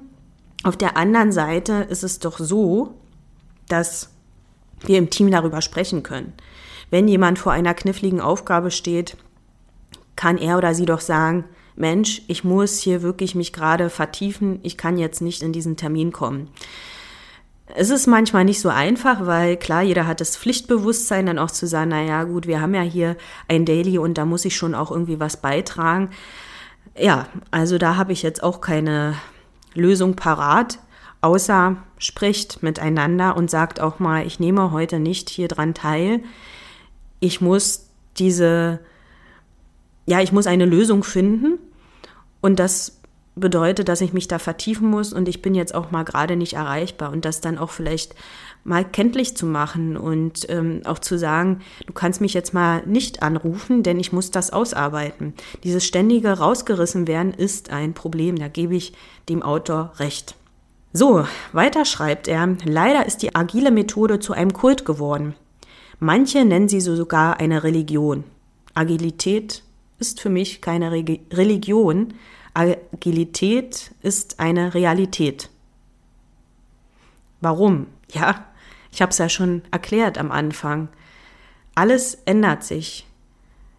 Auf 0.63 0.77
der 0.77 0.97
anderen 0.97 1.33
Seite 1.33 1.87
ist 1.89 2.05
es 2.05 2.19
doch 2.19 2.39
so, 2.39 2.95
dass 3.69 4.11
wir 4.85 4.99
im 4.99 5.11
Team 5.11 5.31
darüber 5.31 5.63
sprechen 5.63 6.03
können. 6.03 6.33
Wenn 6.91 7.09
jemand 7.09 7.39
vor 7.39 7.53
einer 7.53 7.75
kniffligen 7.75 8.21
Aufgabe 8.21 8.71
steht, 8.71 9.17
kann 10.17 10.37
er 10.37 10.59
oder 10.59 10.75
sie 10.75 10.87
doch 10.87 11.01
sagen, 11.01 11.45
Mensch, 11.77 12.23
ich 12.27 12.45
muss 12.45 12.79
hier 12.79 13.03
wirklich 13.03 13.35
mich 13.35 13.53
gerade 13.53 13.89
vertiefen, 13.89 14.59
ich 14.63 14.77
kann 14.77 14.99
jetzt 14.99 15.23
nicht 15.23 15.43
in 15.43 15.53
diesen 15.53 15.77
Termin 15.77 16.13
kommen. 16.13 16.49
Es 17.77 17.91
ist 17.91 18.07
manchmal 18.07 18.45
nicht 18.45 18.61
so 18.61 18.69
einfach, 18.69 19.27
weil 19.27 19.57
klar, 19.57 19.83
jeder 19.83 20.07
hat 20.07 20.21
das 20.21 20.37
Pflichtbewusstsein, 20.37 21.27
dann 21.27 21.39
auch 21.39 21.51
zu 21.51 21.67
sagen, 21.67 21.91
naja, 21.91 22.25
gut, 22.25 22.47
wir 22.47 22.61
haben 22.61 22.75
ja 22.75 22.83
hier 22.83 23.17
ein 23.49 23.65
Daily 23.65 23.99
und 23.99 24.15
da 24.19 24.25
muss 24.25 24.45
ich 24.45 24.57
schon 24.57 24.75
auch 24.75 24.91
irgendwie 24.91 25.21
was 25.21 25.37
beitragen. 25.37 26.11
Ja, 26.97 27.27
also 27.51 27.79
da 27.79 27.97
habe 27.97 28.13
ich 28.13 28.23
jetzt 28.23 28.43
auch 28.43 28.61
keine 28.61 29.15
Lösung 29.75 30.17
parat 30.17 30.79
außer 31.21 31.77
spricht 31.99 32.63
miteinander 32.63 33.37
und 33.37 33.51
sagt 33.51 33.81
auch 33.81 33.99
mal, 33.99 34.27
ich 34.27 34.41
nehme 34.41 34.73
heute 34.73 34.99
nicht 34.99 35.29
hier 35.29 35.49
dran 35.49 35.75
teil. 35.75 36.23
Ich 37.21 37.41
muss 37.41 37.91
diese, 38.17 38.81
ja, 40.07 40.21
ich 40.21 40.33
muss 40.33 40.47
eine 40.47 40.65
Lösung 40.65 41.05
finden 41.05 41.59
und 42.41 42.59
das 42.59 43.00
bedeutet, 43.41 43.89
dass 43.89 44.01
ich 44.01 44.13
mich 44.13 44.29
da 44.29 44.39
vertiefen 44.39 44.89
muss 44.89 45.13
und 45.13 45.29
ich 45.29 45.43
bin 45.43 45.55
jetzt 45.55 45.75
auch 45.75 45.91
mal 45.91 46.05
gerade 46.05 46.37
nicht 46.37 46.53
erreichbar 46.53 47.13
und 47.13 47.25
das 47.25 47.41
dann 47.41 47.59
auch 47.59 47.71
vielleicht 47.71 48.15
mal 48.63 48.85
kenntlich 48.85 49.37
zu 49.37 49.47
machen 49.47 49.97
und 49.97 50.49
ähm, 50.51 50.83
auch 50.85 50.99
zu 50.99 51.19
sagen, 51.19 51.61
du 51.87 51.93
kannst 51.93 52.21
mich 52.21 52.35
jetzt 52.35 52.53
mal 52.53 52.83
nicht 52.87 53.23
anrufen, 53.23 53.83
denn 53.83 53.99
ich 53.99 54.13
muss 54.13 54.31
das 54.31 54.53
ausarbeiten. 54.53 55.35
Dieses 55.65 55.87
ständige 55.87 56.39
rausgerissen 56.39 57.09
werden 57.09 57.33
ist 57.33 57.71
ein 57.71 57.95
Problem, 57.95 58.39
da 58.39 58.49
gebe 58.49 58.77
ich 58.77 58.93
dem 59.29 59.43
Autor 59.43 59.93
recht. 59.99 60.37
So, 60.93 61.25
weiter 61.53 61.85
schreibt 61.85 62.29
er, 62.29 62.57
leider 62.65 63.07
ist 63.07 63.23
die 63.23 63.35
agile 63.35 63.71
Methode 63.71 64.19
zu 64.19 64.33
einem 64.33 64.53
Kult 64.53 64.85
geworden. 64.85 65.35
Manche 66.01 66.45
nennen 66.45 66.69
sie 66.69 66.81
sogar 66.81 67.39
eine 67.39 67.63
Religion. 67.63 68.25
Agilität 68.75 69.63
ist 69.99 70.21
für 70.21 70.31
mich 70.31 70.61
keine 70.61 70.91
Re 70.91 71.21
Religion. 71.33 72.15
Agilität 72.55 73.93
ist 74.03 74.41
eine 74.41 74.75
Realität. 74.75 75.51
Warum? 77.41 77.87
Ja, 78.13 78.47
ich 78.93 79.03
habe 79.03 79.11
es 79.11 79.19
ja 79.19 79.29
schon 79.29 79.63
erklärt 79.71 80.19
am 80.19 80.31
Anfang. 80.31 80.89
Alles 81.75 82.19
ändert 82.25 82.65
sich. 82.65 83.07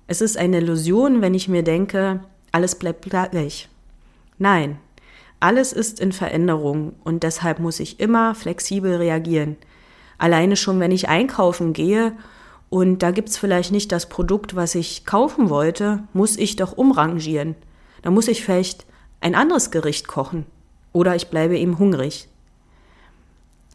Es 0.08 0.22
ist 0.22 0.38
eine 0.38 0.58
Illusion, 0.58 1.22
wenn 1.22 1.34
ich 1.34 1.48
mir 1.48 1.64
denke, 1.64 2.22
alles 2.52 2.76
bleibt 2.76 3.04
gleich. 3.04 3.70
Nein, 4.38 4.78
alles 5.40 5.74
ist 5.74 6.00
in 6.00 6.12
Veränderung 6.12 6.94
und 7.04 7.24
deshalb 7.24 7.60
muss 7.60 7.80
ich 7.80 8.00
immer 8.00 8.36
flexibel 8.36 8.96
reagieren. 8.96 9.58
Alleine 10.18 10.56
schon, 10.56 10.80
wenn 10.80 10.92
ich 10.92 11.10
einkaufen 11.10 11.74
gehe 11.74 12.14
und 12.70 13.00
da 13.00 13.12
gibt's 13.12 13.38
vielleicht 13.38 13.72
nicht 13.72 13.92
das 13.92 14.08
Produkt, 14.08 14.56
was 14.56 14.76
ich 14.76 15.06
kaufen 15.06 15.50
wollte, 15.50 16.04
muss 16.14 16.38
ich 16.38 16.56
doch 16.56 16.78
umrangieren. 16.78 17.56
Da 18.02 18.12
muss 18.12 18.28
ich 18.28 18.44
vielleicht 18.44 18.86
ein 19.20 19.36
anderes 19.36 19.72
Gericht 19.72 20.08
kochen 20.08 20.46
oder 20.94 21.16
ich 21.16 21.28
bleibe 21.30 21.58
eben 21.58 21.78
hungrig. 21.80 22.28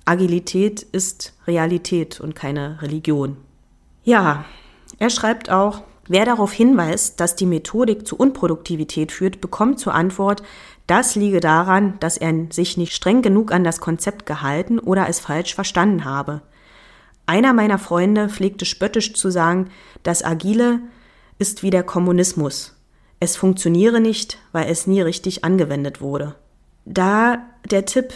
Agilität 0.05 0.83
ist 0.83 1.35
Realität 1.47 2.21
und 2.21 2.35
keine 2.35 2.81
Religion. 2.83 3.37
Ja, 4.05 4.45
er 4.99 5.11
schreibt 5.11 5.51
auch, 5.51 5.83
wer 6.07 6.25
darauf 6.25 6.53
hinweist, 6.53 7.19
dass 7.19 7.35
die 7.35 7.47
Methodik 7.47 8.07
zu 8.07 8.17
Unproduktivität 8.17 9.11
führt, 9.11 9.41
bekommt 9.41 9.81
zur 9.81 9.95
Antwort, 9.95 10.43
das 10.87 11.17
liege 11.17 11.41
daran, 11.41 11.99
dass 11.99 12.17
er 12.17 12.33
sich 12.51 12.77
nicht 12.77 12.93
streng 12.93 13.23
genug 13.23 13.51
an 13.51 13.65
das 13.65 13.81
Konzept 13.81 14.25
gehalten 14.27 14.79
oder 14.79 15.09
es 15.09 15.19
falsch 15.19 15.55
verstanden 15.55 16.05
habe. 16.05 16.43
Einer 17.27 17.53
meiner 17.53 17.81
Freunde 17.81 18.29
pflegte 18.29 18.65
spöttisch 18.65 19.15
zu 19.15 19.31
sagen, 19.31 19.71
das 20.05 20.25
Agile 20.25 20.81
ist 21.41 21.65
wie 21.65 21.71
der 21.71 21.83
Kommunismus. 21.83 22.76
Es 23.21 23.37
funktioniere 23.37 24.01
nicht, 24.01 24.39
weil 24.53 24.71
es 24.71 24.87
nie 24.87 25.01
richtig 25.01 25.45
angewendet 25.45 26.01
wurde. 26.01 26.35
Da 26.85 27.47
der 27.71 27.85
Tipp, 27.85 28.13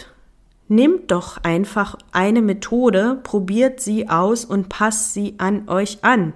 nehmt 0.71 1.11
doch 1.11 1.37
einfach 1.43 1.97
eine 2.13 2.41
Methode, 2.41 3.19
probiert 3.23 3.81
sie 3.81 4.07
aus 4.07 4.45
und 4.45 4.69
passt 4.69 5.13
sie 5.13 5.35
an 5.37 5.67
euch 5.67 6.03
an. 6.03 6.33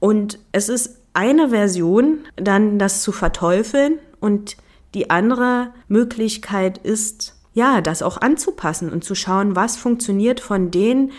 Und 0.00 0.40
es 0.50 0.68
ist 0.68 0.98
eine 1.14 1.50
Version, 1.50 2.18
dann 2.34 2.80
das 2.80 3.00
zu 3.02 3.12
verteufeln 3.12 4.00
und 4.20 4.56
die 4.94 5.08
andere 5.08 5.72
Möglichkeit 5.86 6.78
ist, 6.78 7.36
ja, 7.54 7.80
das 7.80 8.02
auch 8.02 8.20
anzupassen 8.20 8.90
und 8.90 9.04
zu 9.04 9.14
schauen, 9.14 9.54
was 9.54 9.76
funktioniert 9.76 10.40
von 10.40 10.70
den 10.72 11.12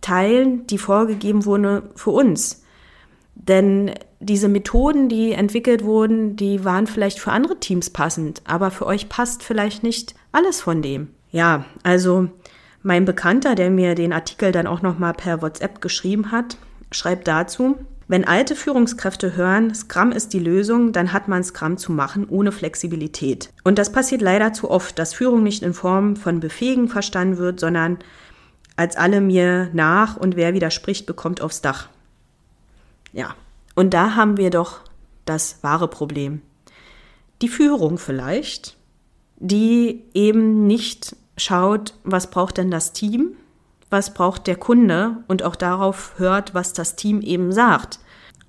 Teilen, 0.00 0.66
die 0.66 0.78
vorgegeben 0.78 1.44
wurden 1.44 1.82
für 1.94 2.10
uns. 2.10 2.61
Denn 3.34 3.92
diese 4.20 4.48
Methoden, 4.48 5.08
die 5.08 5.32
entwickelt 5.32 5.84
wurden, 5.84 6.36
die 6.36 6.64
waren 6.64 6.86
vielleicht 6.86 7.18
für 7.18 7.32
andere 7.32 7.58
Teams 7.58 7.90
passend, 7.90 8.42
aber 8.44 8.70
für 8.70 8.86
euch 8.86 9.08
passt 9.08 9.42
vielleicht 9.42 9.82
nicht 9.82 10.14
alles 10.30 10.60
von 10.60 10.82
dem. 10.82 11.08
Ja, 11.30 11.64
also 11.82 12.28
mein 12.82 13.04
Bekannter, 13.04 13.54
der 13.54 13.70
mir 13.70 13.94
den 13.94 14.12
Artikel 14.12 14.52
dann 14.52 14.66
auch 14.66 14.82
noch 14.82 14.98
mal 14.98 15.12
per 15.12 15.42
WhatsApp 15.42 15.80
geschrieben 15.80 16.30
hat, 16.30 16.56
schreibt 16.90 17.26
dazu: 17.26 17.76
wenn 18.12 18.26
alte 18.26 18.54
Führungskräfte 18.56 19.36
hören, 19.36 19.74
Scrum 19.74 20.12
ist 20.12 20.34
die 20.34 20.38
Lösung, 20.38 20.92
dann 20.92 21.14
hat 21.14 21.28
man 21.28 21.42
Scrum 21.42 21.78
zu 21.78 21.92
machen 21.92 22.26
ohne 22.28 22.52
Flexibilität. 22.52 23.50
Und 23.64 23.78
das 23.78 23.90
passiert 23.90 24.20
leider 24.20 24.52
zu 24.52 24.70
oft, 24.70 24.98
dass 24.98 25.14
Führung 25.14 25.42
nicht 25.42 25.62
in 25.62 25.72
Form 25.72 26.16
von 26.16 26.38
Befähigen 26.38 26.88
verstanden 26.88 27.38
wird, 27.38 27.58
sondern 27.58 27.98
als 28.76 28.96
alle 28.96 29.20
mir 29.20 29.70
nach 29.72 30.16
und 30.16 30.36
wer 30.36 30.52
widerspricht, 30.52 31.06
bekommt 31.06 31.40
aufs 31.40 31.62
Dach. 31.62 31.88
Ja, 33.12 33.34
und 33.74 33.94
da 33.94 34.14
haben 34.14 34.36
wir 34.36 34.50
doch 34.50 34.80
das 35.24 35.58
wahre 35.62 35.88
Problem. 35.88 36.42
Die 37.40 37.48
Führung 37.48 37.98
vielleicht, 37.98 38.76
die 39.36 40.04
eben 40.14 40.66
nicht 40.66 41.16
schaut, 41.36 41.94
was 42.04 42.30
braucht 42.30 42.58
denn 42.58 42.70
das 42.70 42.92
Team, 42.92 43.36
was 43.90 44.14
braucht 44.14 44.46
der 44.46 44.56
Kunde 44.56 45.18
und 45.28 45.42
auch 45.42 45.56
darauf 45.56 46.14
hört, 46.16 46.54
was 46.54 46.72
das 46.72 46.96
Team 46.96 47.20
eben 47.20 47.52
sagt. 47.52 47.98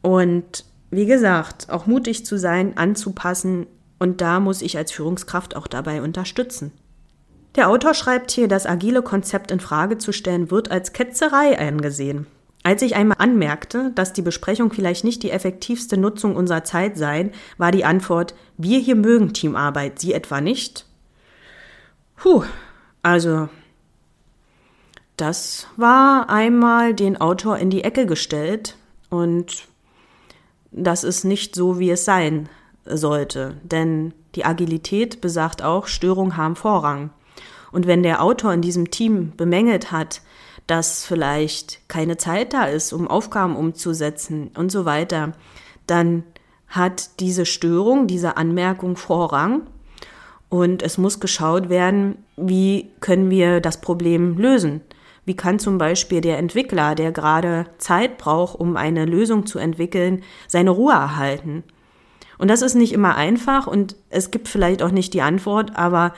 Und 0.01 0.65
wie 0.89 1.05
gesagt, 1.05 1.69
auch 1.69 1.85
mutig 1.85 2.25
zu 2.25 2.37
sein, 2.37 2.77
anzupassen 2.77 3.67
und 3.99 4.21
da 4.21 4.39
muss 4.39 4.61
ich 4.61 4.77
als 4.77 4.91
Führungskraft 4.91 5.55
auch 5.55 5.67
dabei 5.67 6.01
unterstützen. 6.01 6.71
Der 7.55 7.69
Autor 7.69 7.93
schreibt 7.93 8.31
hier, 8.31 8.47
das 8.47 8.65
agile 8.65 9.01
Konzept 9.01 9.51
in 9.51 9.59
Frage 9.59 9.97
zu 9.97 10.11
stellen 10.11 10.49
wird 10.49 10.71
als 10.71 10.91
Ketzerei 10.93 11.57
angesehen. 11.57 12.25
Als 12.63 12.81
ich 12.81 12.95
einmal 12.95 13.17
anmerkte, 13.19 13.91
dass 13.93 14.13
die 14.13 14.21
Besprechung 14.21 14.71
vielleicht 14.71 15.03
nicht 15.03 15.21
die 15.21 15.31
effektivste 15.31 15.97
Nutzung 15.97 16.35
unserer 16.35 16.63
Zeit 16.63 16.97
sei, 16.97 17.31
war 17.57 17.71
die 17.71 17.85
Antwort, 17.85 18.35
wir 18.57 18.79
hier 18.79 18.95
mögen 18.95 19.33
Teamarbeit, 19.33 19.99
Sie 19.99 20.13
etwa 20.13 20.39
nicht? 20.39 20.85
Puh, 22.15 22.43
also 23.01 23.49
das 25.17 25.67
war 25.75 26.29
einmal 26.29 26.93
den 26.93 27.19
Autor 27.19 27.57
in 27.57 27.69
die 27.69 27.83
Ecke 27.83 28.05
gestellt 28.05 28.77
Und 29.13 29.67
das 30.71 31.03
ist 31.03 31.23
nicht 31.23 31.53
so, 31.53 31.77
wie 31.77 31.91
es 31.91 32.03
sein 32.03 32.49
sollte. 32.83 33.57
Denn 33.61 34.11
die 34.33 34.43
Agilität 34.43 35.21
besagt 35.21 35.61
auch, 35.61 35.85
Störungen 35.85 36.35
haben 36.35 36.55
Vorrang. 36.55 37.11
Und 37.71 37.85
wenn 37.85 38.01
der 38.01 38.23
Autor 38.23 38.53
in 38.53 38.63
diesem 38.63 38.89
Team 38.89 39.33
bemängelt 39.37 39.91
hat, 39.91 40.23
dass 40.67 41.05
vielleicht 41.05 41.87
keine 41.89 42.17
Zeit 42.17 42.53
da 42.53 42.65
ist, 42.65 42.93
um 42.93 43.07
Aufgaben 43.07 43.55
umzusetzen 43.55 44.51
und 44.55 44.71
so 44.71 44.85
weiter, 44.85 45.33
dann 45.87 46.23
hat 46.67 47.19
diese 47.19 47.45
Störung, 47.45 48.07
diese 48.07 48.37
Anmerkung 48.37 48.95
Vorrang. 48.95 49.67
Und 50.49 50.83
es 50.83 50.97
muss 50.97 51.19
geschaut 51.19 51.69
werden, 51.69 52.17
wie 52.37 52.91
können 52.99 53.29
wir 53.29 53.59
das 53.59 53.81
Problem 53.81 54.37
lösen. 54.37 54.81
Wie 55.25 55.35
kann 55.35 55.57
zum 55.57 55.77
Beispiel 55.77 56.21
der 56.21 56.37
Entwickler, 56.37 56.95
der 56.95 57.11
gerade 57.11 57.65
Zeit 57.77 58.17
braucht, 58.17 58.59
um 58.59 58.75
eine 58.75 59.05
Lösung 59.05 59.45
zu 59.45 59.57
entwickeln, 59.57 60.23
seine 60.47 60.71
Ruhe 60.71 60.93
erhalten? 60.93 61.63
Und 62.37 62.49
das 62.49 62.61
ist 62.61 62.75
nicht 62.75 62.93
immer 62.93 63.15
einfach 63.15 63.67
und 63.67 63.95
es 64.09 64.31
gibt 64.31 64.47
vielleicht 64.47 64.83
auch 64.83 64.91
nicht 64.91 65.13
die 65.13 65.21
Antwort, 65.21 65.75
aber 65.75 66.13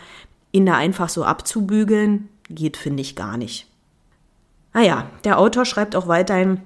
ihn 0.52 0.66
da 0.66 0.76
einfach 0.76 1.10
so 1.10 1.24
abzubügeln, 1.24 2.30
geht, 2.50 2.78
finde 2.78 3.02
ich, 3.02 3.16
gar 3.16 3.38
nicht. 3.38 3.68
Naja, 4.76 5.08
ah 5.08 5.20
der 5.24 5.40
Autor 5.40 5.64
schreibt 5.64 5.96
auch 5.96 6.08
weiterhin, 6.08 6.60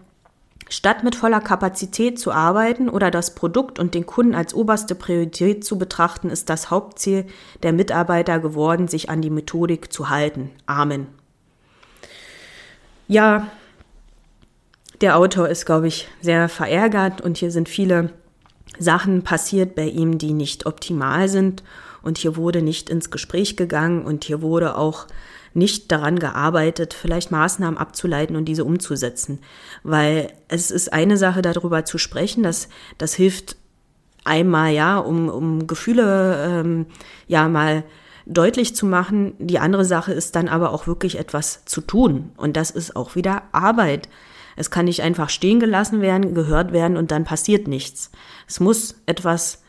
statt 0.68 1.04
mit 1.04 1.16
voller 1.16 1.42
Kapazität 1.42 2.18
zu 2.18 2.32
arbeiten 2.32 2.90
oder 2.90 3.12
das 3.12 3.36
Produkt 3.36 3.78
und 3.78 3.94
den 3.94 4.08
Kunden 4.08 4.34
als 4.34 4.56
oberste 4.56 4.96
Priorität 4.96 5.64
zu 5.64 5.78
betrachten, 5.78 6.32
ist 6.32 6.50
das 6.50 6.72
Hauptziel 6.72 7.28
der 7.62 7.72
Mitarbeiter 7.72 8.40
geworden, 8.40 8.88
sich 8.88 9.12
an 9.12 9.22
die 9.22 9.30
Methodik 9.30 9.94
zu 9.94 10.10
halten. 10.10 10.50
Amen. 10.66 11.06
Ja, 13.08 13.48
der 15.02 15.16
Autor 15.16 15.48
ist, 15.48 15.68
glaube 15.68 15.88
ich, 15.88 16.10
sehr 16.20 16.50
verärgert 16.50 17.22
und 17.22 17.38
hier 17.38 17.52
sind 17.52 17.70
viele 17.70 18.12
Sachen 18.80 19.24
passiert 19.24 19.76
bei 19.76 19.86
ihm, 19.86 20.18
die 20.18 20.34
nicht 20.34 20.66
optimal 20.66 21.30
sind 21.30 21.62
und 22.02 22.18
hier 22.18 22.36
wurde 22.36 22.64
nicht 22.64 22.90
ins 22.90 23.12
Gespräch 23.12 23.56
gegangen 23.56 24.04
und 24.04 24.24
hier 24.24 24.42
wurde 24.42 24.78
auch 24.78 25.06
nicht 25.54 25.92
daran 25.92 26.20
gearbeitet, 26.20 26.94
vielleicht 26.94 27.32
Maßnahmen 27.32 27.78
abzuleiten 27.78 28.36
und 28.36 28.46
diese 28.46 28.66
umzusetzen. 28.66 29.40
Weil 29.84 30.32
es 30.48 30.72
ist 30.72 30.94
eine 30.94 31.18
Sache, 31.18 31.42
darüber 31.42 31.86
zu 31.86 31.98
sprechen, 31.98 32.44
dass 32.44 32.70
das 32.98 33.14
hilft 33.14 33.58
einmal, 34.24 34.72
ja, 34.72 34.98
um, 34.98 35.30
um 35.30 35.68
Gefühle 35.68 36.46
ähm, 36.48 36.86
ja 37.28 37.48
mal 37.48 37.84
deutlich 38.26 38.76
zu 38.76 38.86
machen. 38.86 39.34
Die 39.40 39.60
andere 39.60 39.86
Sache 39.86 40.14
ist 40.14 40.36
dann 40.36 40.48
aber 40.48 40.72
auch 40.72 40.88
wirklich 40.88 41.18
etwas 41.18 41.66
zu 41.66 41.82
tun. 41.82 42.32
Und 42.38 42.56
das 42.56 42.72
ist 42.72 42.96
auch 42.96 43.16
wieder 43.16 43.44
Arbeit. 43.52 44.08
Es 44.56 44.70
kann 44.70 44.86
nicht 44.86 45.02
einfach 45.02 45.30
stehen 45.30 45.60
gelassen 45.60 46.02
werden, 46.02 46.36
gehört 46.36 46.72
werden 46.72 46.98
und 46.98 47.12
dann 47.12 47.24
passiert 47.24 47.68
nichts. 47.68 48.12
Es 48.48 48.60
muss 48.60 49.02
etwas 49.06 49.64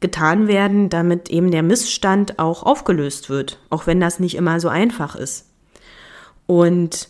getan 0.00 0.48
werden, 0.48 0.88
damit 0.88 1.28
eben 1.28 1.50
der 1.50 1.62
Missstand 1.62 2.38
auch 2.38 2.62
aufgelöst 2.62 3.28
wird, 3.28 3.58
auch 3.68 3.86
wenn 3.86 4.00
das 4.00 4.18
nicht 4.18 4.34
immer 4.34 4.58
so 4.58 4.68
einfach 4.68 5.14
ist. 5.14 5.46
Und 6.46 7.08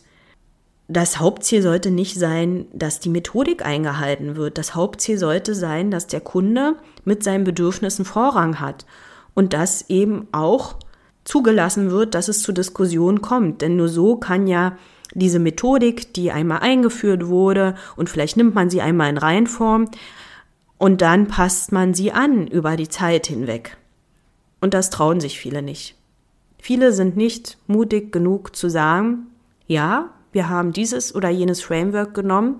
das 0.89 1.21
Hauptziel 1.21 1.63
sollte 1.63 1.93
nicht 1.93 2.19
sein, 2.19 2.67
dass 2.73 2.99
die 2.99 3.11
Methodik 3.11 3.65
eingehalten 3.65 4.35
wird. 4.35 4.59
Das 4.59 4.75
Hauptziel 4.75 5.19
sollte 5.19 5.55
sein, 5.55 5.93
dass 5.93 6.09
der 6.09 6.21
Kunde 6.21 6.75
mit 7.05 7.23
seinen 7.23 7.45
Bedürfnissen 7.45 8.05
Vorrang 8.05 8.59
hat 8.59 8.87
und 9.35 9.53
dass 9.53 9.89
eben 9.89 10.27
auch 10.33 10.75
zugelassen 11.23 11.93
wird, 11.93 12.17
dass 12.17 12.27
es 12.27 12.43
zu 12.43 12.51
Diskussionen 12.51 13.23
kommt. 13.23 13.63
Denn 13.63 13.77
nur 13.77 13.89
so 13.89 14.17
kann 14.17 14.49
ja 14.49 14.77
diese 15.15 15.39
Methodik, 15.39 16.13
die 16.15 16.33
einmal 16.33 16.59
eingeführt 16.59 17.29
wurde 17.29 17.77
und 17.95 18.11
vielleicht 18.11 18.37
nimmt 18.37 18.57
man 18.57 18.69
sie 18.69 18.81
einmal 18.81 19.11
in 19.11 19.19
Reihenform, 19.19 19.87
und 20.81 21.03
dann 21.03 21.29
passt 21.29 21.73
man 21.73 21.93
sie 21.93 22.11
an 22.11 22.47
über 22.47 22.75
die 22.75 22.89
Zeit 22.89 23.27
hinweg. 23.27 23.77
Und 24.63 24.73
das 24.73 24.89
trauen 24.89 25.21
sich 25.21 25.39
viele 25.39 25.61
nicht. 25.61 25.95
Viele 26.59 26.95
sind 26.95 27.19
nicht 27.19 27.59
mutig 27.67 28.11
genug 28.13 28.57
zu 28.57 28.71
sagen, 28.71 29.27
ja, 29.67 30.09
wir 30.33 30.49
haben 30.49 30.73
dieses 30.73 31.15
oder 31.15 31.29
jenes 31.29 31.61
Framework 31.61 32.15
genommen, 32.15 32.57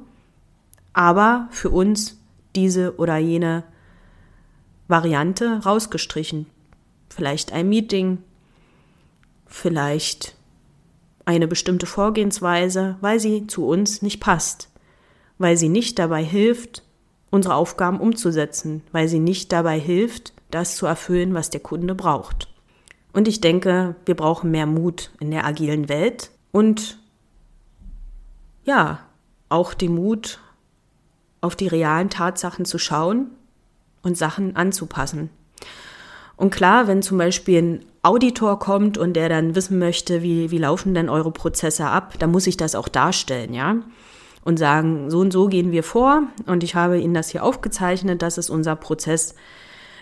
aber 0.93 1.49
für 1.51 1.71
uns 1.71 2.19
diese 2.55 2.99
oder 2.99 3.17
jene 3.17 3.65
Variante 4.87 5.63
rausgestrichen. 5.65 6.45
Vielleicht 7.09 7.55
ein 7.55 7.71
Meeting, 7.71 8.19
vielleicht 9.47 10.37
eine 11.25 11.49
bestimmte 11.49 11.87
Vorgehensweise, 11.87 12.99
weil 13.01 13.19
sie 13.19 13.47
zu 13.47 13.67
uns 13.67 14.03
nicht 14.03 14.21
passt, 14.21 14.69
weil 15.39 15.57
sie 15.57 15.71
nicht 15.71 15.99
dabei 15.99 16.23
hilft, 16.23 16.83
unsere 17.31 17.55
Aufgaben 17.55 18.01
umzusetzen, 18.01 18.83
weil 18.93 19.09
sie 19.09 19.21
nicht 19.21 19.53
dabei 19.53 19.79
hilft, 19.79 20.33
das 20.51 20.77
zu 20.77 20.87
erfüllen, 20.87 21.35
was 21.35 21.51
der 21.51 21.61
Kunde 21.61 21.95
braucht. 21.95 22.49
Und 23.13 23.29
ich 23.29 23.41
denke, 23.41 23.97
wir 24.05 24.17
brauchen 24.17 24.51
mehr 24.51 24.67
Mut 24.67 25.11
in 25.21 25.31
der 25.31 25.45
agilen 25.45 25.89
Welt 25.89 26.31
und 26.53 26.99
ja, 28.65 29.01
auch 29.49 29.75
den 29.75 29.95
Mut, 29.95 30.41
auf 31.41 31.57
die 31.57 31.69
realen 31.69 32.11
Tatsachen 32.11 32.65
zu 32.65 32.79
schauen 32.79 33.31
und 34.03 34.17
Sachen 34.17 34.57
anzupassen. 34.57 35.31
Und 36.37 36.51
klar, 36.51 36.87
wenn 36.87 37.03
zum 37.03 37.19
Beispiel 37.19 37.63
ein 37.63 37.85
Auditor 38.03 38.59
kommt 38.59 38.99
und 38.99 39.15
der 39.15 39.29
dann 39.29 39.55
wissen 39.55 39.79
möchte, 39.79 40.23
wie, 40.23 40.51
wie 40.51 40.59
laufen 40.59 40.95
denn 40.95 41.09
eure 41.09 41.33
Prozesse 41.33 41.87
ab, 41.87 42.15
dann 42.19 42.31
muss 42.31 42.47
ich 42.47 42.57
das 42.57 42.75
auch 42.75 42.89
darstellen, 42.89 43.55
ja 43.55 43.77
und 44.43 44.59
sagen, 44.59 45.11
so 45.11 45.21
und 45.21 45.33
so 45.33 45.49
gehen 45.49 45.73
wir 45.73 45.83
vor 45.83 46.23
und 46.47 46.65
ich 46.65 46.75
habe 46.75 46.99
Ihnen 46.99 47.15
das 47.15 47.31
hier 47.31 47.45
aufgezeichnet, 47.45 48.23
das 48.23 48.39
ist 48.39 48.51
unser 48.51 48.77
Prozess. 48.77 49.35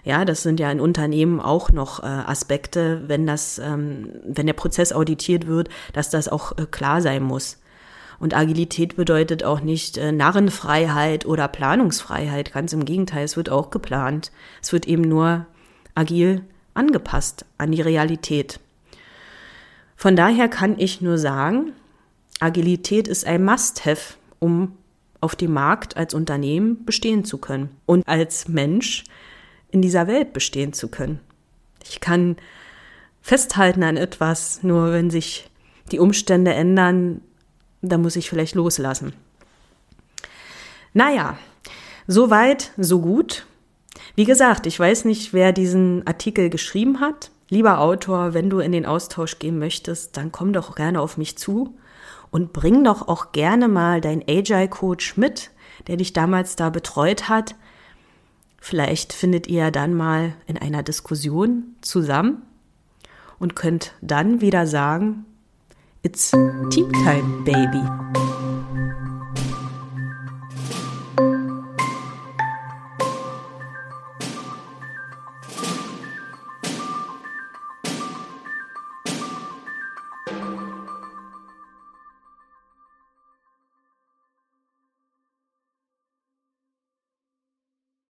Ja, 0.05 0.25
das 0.25 0.43
sind 0.43 0.61
ja 0.61 0.71
in 0.71 0.81
Unternehmen 0.81 1.41
auch 1.41 1.71
noch 1.73 2.03
äh, 2.03 2.07
Aspekte, 2.07 3.03
wenn 3.09 3.27
das, 3.27 3.59
ähm, 3.59 4.11
wenn 4.25 4.47
der 4.47 4.55
Prozess 4.55 4.93
auditiert 4.93 5.47
wird, 5.47 5.69
dass 5.93 6.09
das 6.09 6.29
auch 6.29 6.57
äh, 6.57 6.67
klar 6.67 7.03
sein 7.03 7.23
muss. 7.23 7.59
Und 8.21 8.35
Agilität 8.35 8.97
bedeutet 8.97 9.45
auch 9.45 9.61
nicht 9.61 9.97
äh, 9.97 10.13
Narrenfreiheit 10.13 11.27
oder 11.27 11.47
Planungsfreiheit. 11.49 12.53
Ganz 12.53 12.73
im 12.73 12.85
Gegenteil, 12.85 13.25
es 13.25 13.37
wird 13.37 13.51
auch 13.51 13.71
geplant. 13.71 14.33
Es 14.63 14.73
wird 14.73 14.87
eben 14.87 15.03
nur 15.03 15.47
agil 15.95 16.45
angepasst 16.75 17.45
an 17.59 17.73
die 17.73 17.83
Realität. 17.83 18.61
Von 19.97 20.15
daher 20.15 20.49
kann 20.49 20.79
ich 20.79 21.01
nur 21.01 21.19
sagen, 21.19 21.73
Agilität 22.41 23.09
ist 23.09 23.27
ein 23.27 23.45
Must-Have 23.45 24.15
um 24.39 24.77
auf 25.21 25.35
dem 25.35 25.53
Markt 25.53 25.97
als 25.97 26.15
Unternehmen 26.15 26.85
bestehen 26.85 27.25
zu 27.25 27.39
können 27.39 27.71
und 27.87 28.07
als 28.07 28.49
Mensch 28.49 29.05
in 29.71 29.83
dieser 29.83 30.07
Welt 30.07 30.33
bestehen 30.33 30.73
zu 30.73 30.89
können. 30.89 31.21
Ich 31.83 32.01
kann 32.01 32.37
festhalten 33.21 33.83
an 33.83 33.97
etwas, 33.97 34.63
nur 34.63 34.93
wenn 34.93 35.11
sich 35.11 35.51
die 35.91 35.99
Umstände 35.99 36.55
ändern, 36.55 37.21
da 37.83 37.99
muss 37.99 38.17
ich 38.17 38.29
vielleicht 38.29 38.55
loslassen. 38.55 39.13
Naja, 40.95 41.39
so 42.07 42.31
weit, 42.31 42.73
so 42.77 43.01
gut. 43.01 43.47
Wie 44.15 44.25
gesagt, 44.25 44.67
ich 44.67 44.79
weiß 44.79 45.05
nicht, 45.05 45.33
wer 45.33 45.53
diesen 45.53 46.07
Artikel 46.07 46.51
geschrieben 46.51 47.01
hat. 47.01 47.31
Lieber 47.51 47.81
Autor, 47.81 48.35
wenn 48.35 48.51
du 48.51 48.59
in 48.61 48.73
den 48.73 48.87
Austausch 48.87 49.39
gehen 49.39 49.59
möchtest, 49.59 50.17
dann 50.17 50.33
komm 50.33 50.53
doch 50.53 50.75
gerne 50.75 51.01
auf 51.01 51.17
mich 51.17 51.39
zu 51.39 51.77
und 52.31 52.53
bring 52.53 52.85
doch 52.85 53.09
auch 53.09 53.33
gerne 53.33 53.69
mal 53.69 54.01
dein 54.01 54.23
Agile 54.29 54.69
Coach 54.69 55.17
mit, 55.17 55.51
der 55.87 55.97
dich 55.97 56.13
damals 56.13 56.57
da 56.57 56.71
betreut 56.71 57.29
hat. 57.29 57.55
Vielleicht 58.61 59.13
findet 59.13 59.47
ihr 59.47 59.71
dann 59.71 59.95
mal 59.95 60.35
in 60.47 60.59
einer 60.59 60.83
Diskussion 60.83 61.77
zusammen 61.81 62.43
und 63.39 63.57
könnt 63.57 63.95
dann 64.01 64.41
wieder 64.41 64.67
sagen, 64.67 65.25
it's 66.03 66.31
Team 66.71 66.93
Time, 66.93 67.45
Baby. 67.45 68.48